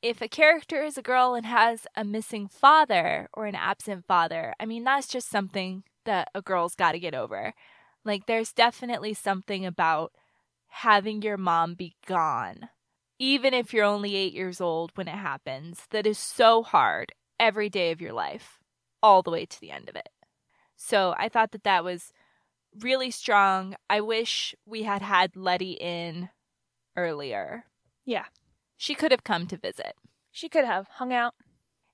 If 0.00 0.20
a 0.20 0.28
character 0.28 0.82
is 0.82 0.96
a 0.96 1.02
girl 1.02 1.34
and 1.34 1.46
has 1.46 1.86
a 1.96 2.04
missing 2.04 2.48
father 2.48 3.28
or 3.34 3.46
an 3.46 3.54
absent 3.54 4.04
father, 4.06 4.54
I 4.58 4.66
mean, 4.66 4.84
that's 4.84 5.06
just 5.06 5.28
something 5.28 5.84
that 6.04 6.28
a 6.34 6.42
girl's 6.42 6.74
got 6.74 6.92
to 6.92 6.98
get 6.98 7.14
over. 7.14 7.54
Like, 8.04 8.26
there's 8.26 8.52
definitely 8.52 9.14
something 9.14 9.64
about 9.64 10.12
having 10.68 11.22
your 11.22 11.36
mom 11.36 11.74
be 11.74 11.94
gone, 12.06 12.68
even 13.18 13.54
if 13.54 13.72
you're 13.72 13.84
only 13.84 14.16
eight 14.16 14.32
years 14.32 14.60
old 14.60 14.90
when 14.94 15.06
it 15.06 15.14
happens, 15.14 15.82
that 15.90 16.06
is 16.06 16.18
so 16.18 16.62
hard 16.62 17.12
every 17.38 17.68
day 17.68 17.92
of 17.92 18.00
your 18.00 18.12
life, 18.12 18.58
all 19.02 19.22
the 19.22 19.30
way 19.30 19.44
to 19.46 19.60
the 19.60 19.70
end 19.70 19.88
of 19.88 19.96
it. 19.96 20.08
So 20.76 21.14
I 21.18 21.28
thought 21.28 21.52
that 21.52 21.64
that 21.64 21.84
was 21.84 22.12
really 22.80 23.10
strong. 23.10 23.76
I 23.90 24.00
wish 24.00 24.54
we 24.66 24.82
had 24.84 25.02
had 25.02 25.36
Letty 25.36 25.72
in 25.72 26.30
earlier. 26.96 27.66
Yeah. 28.04 28.24
She 28.76 28.94
could 28.94 29.12
have 29.12 29.24
come 29.24 29.46
to 29.46 29.56
visit. 29.56 29.94
She 30.30 30.48
could 30.48 30.64
have 30.64 30.88
hung 30.88 31.12
out. 31.12 31.34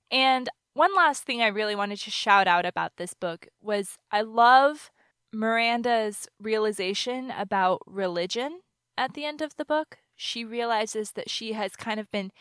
And 0.09 0.49
one 0.73 0.95
last 0.95 1.23
thing 1.23 1.41
I 1.41 1.47
really 1.47 1.75
wanted 1.75 1.99
to 1.99 2.11
shout 2.11 2.47
out 2.47 2.65
about 2.65 2.93
this 2.97 3.13
book 3.13 3.47
was 3.61 3.97
I 4.11 4.21
love 4.21 4.91
Miranda's 5.31 6.27
realization 6.39 7.31
about 7.31 7.81
religion 7.85 8.61
at 8.97 9.13
the 9.13 9.25
end 9.25 9.41
of 9.41 9.55
the 9.55 9.65
book. 9.65 9.99
She 10.15 10.43
realizes 10.43 11.11
that 11.11 11.29
she 11.29 11.53
has 11.53 11.75
kind 11.75 11.99
of 11.99 12.09
been 12.11 12.31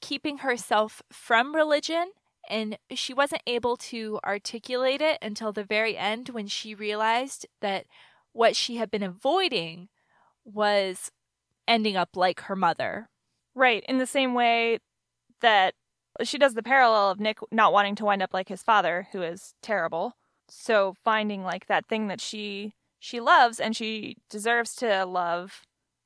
keeping 0.00 0.38
herself 0.38 1.02
from 1.12 1.54
religion 1.54 2.12
and 2.48 2.78
she 2.90 3.14
wasn't 3.14 3.42
able 3.46 3.76
to 3.76 4.18
articulate 4.24 5.00
it 5.00 5.18
until 5.22 5.52
the 5.52 5.64
very 5.64 5.96
end 5.96 6.30
when 6.30 6.46
she 6.46 6.74
realized 6.74 7.46
that 7.60 7.86
what 8.32 8.56
she 8.56 8.76
had 8.76 8.90
been 8.90 9.02
avoiding 9.02 9.88
was 10.44 11.10
ending 11.66 11.96
up 11.96 12.16
like 12.16 12.40
her 12.42 12.56
mother. 12.56 13.08
Right, 13.54 13.84
in 13.88 13.98
the 13.98 14.06
same 14.06 14.34
way 14.34 14.78
that 15.40 15.74
she 16.22 16.38
does 16.38 16.54
the 16.54 16.62
parallel 16.62 17.10
of 17.10 17.20
Nick 17.20 17.38
not 17.50 17.72
wanting 17.72 17.94
to 17.96 18.04
wind 18.04 18.22
up 18.22 18.32
like 18.32 18.48
his 18.48 18.62
father, 18.62 19.08
who 19.12 19.22
is 19.22 19.54
terrible. 19.62 20.16
So 20.48 20.94
finding 21.04 21.42
like 21.42 21.66
that 21.66 21.86
thing 21.86 22.08
that 22.08 22.20
she 22.20 22.74
she 22.98 23.20
loves 23.20 23.60
and 23.60 23.76
she 23.76 24.16
deserves 24.28 24.74
to 24.76 25.04
love 25.04 25.62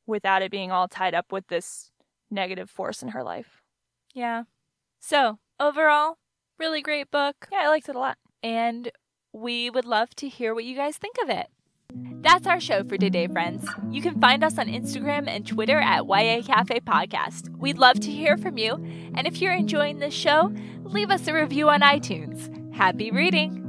without 0.06 0.42
it 0.42 0.50
being 0.50 0.70
all 0.70 0.88
tied 0.88 1.14
up 1.14 1.32
with 1.32 1.48
this 1.48 1.90
negative 2.30 2.68
force 2.68 3.02
in 3.02 3.08
her 3.08 3.22
life. 3.22 3.62
Yeah. 4.14 4.44
So, 5.00 5.38
overall, 5.58 6.18
really 6.58 6.82
great 6.82 7.10
book. 7.10 7.48
Yeah, 7.50 7.62
I 7.62 7.68
liked 7.68 7.88
it 7.88 7.96
a 7.96 7.98
lot. 7.98 8.18
And 8.42 8.90
we 9.32 9.70
would 9.70 9.84
love 9.84 10.10
to 10.16 10.28
hear 10.28 10.54
what 10.54 10.64
you 10.64 10.76
guys 10.76 10.96
think 10.96 11.16
of 11.22 11.30
it. 11.30 11.48
That's 12.22 12.46
our 12.46 12.60
show 12.60 12.84
for 12.84 12.96
today, 12.96 13.26
friends. 13.26 13.68
You 13.90 14.00
can 14.00 14.20
find 14.20 14.42
us 14.42 14.58
on 14.58 14.66
Instagram 14.66 15.28
and 15.28 15.46
Twitter 15.46 15.78
at 15.78 16.06
YA 16.06 16.42
Cafe 16.42 16.80
Podcast. 16.80 17.50
We'd 17.58 17.78
love 17.78 18.00
to 18.00 18.10
hear 18.10 18.36
from 18.38 18.56
you. 18.56 18.74
And 19.14 19.26
if 19.26 19.40
you're 19.40 19.52
enjoying 19.52 19.98
this 19.98 20.14
show, 20.14 20.52
leave 20.84 21.10
us 21.10 21.26
a 21.28 21.34
review 21.34 21.68
on 21.68 21.80
iTunes. 21.80 22.74
Happy 22.74 23.10
reading! 23.10 23.61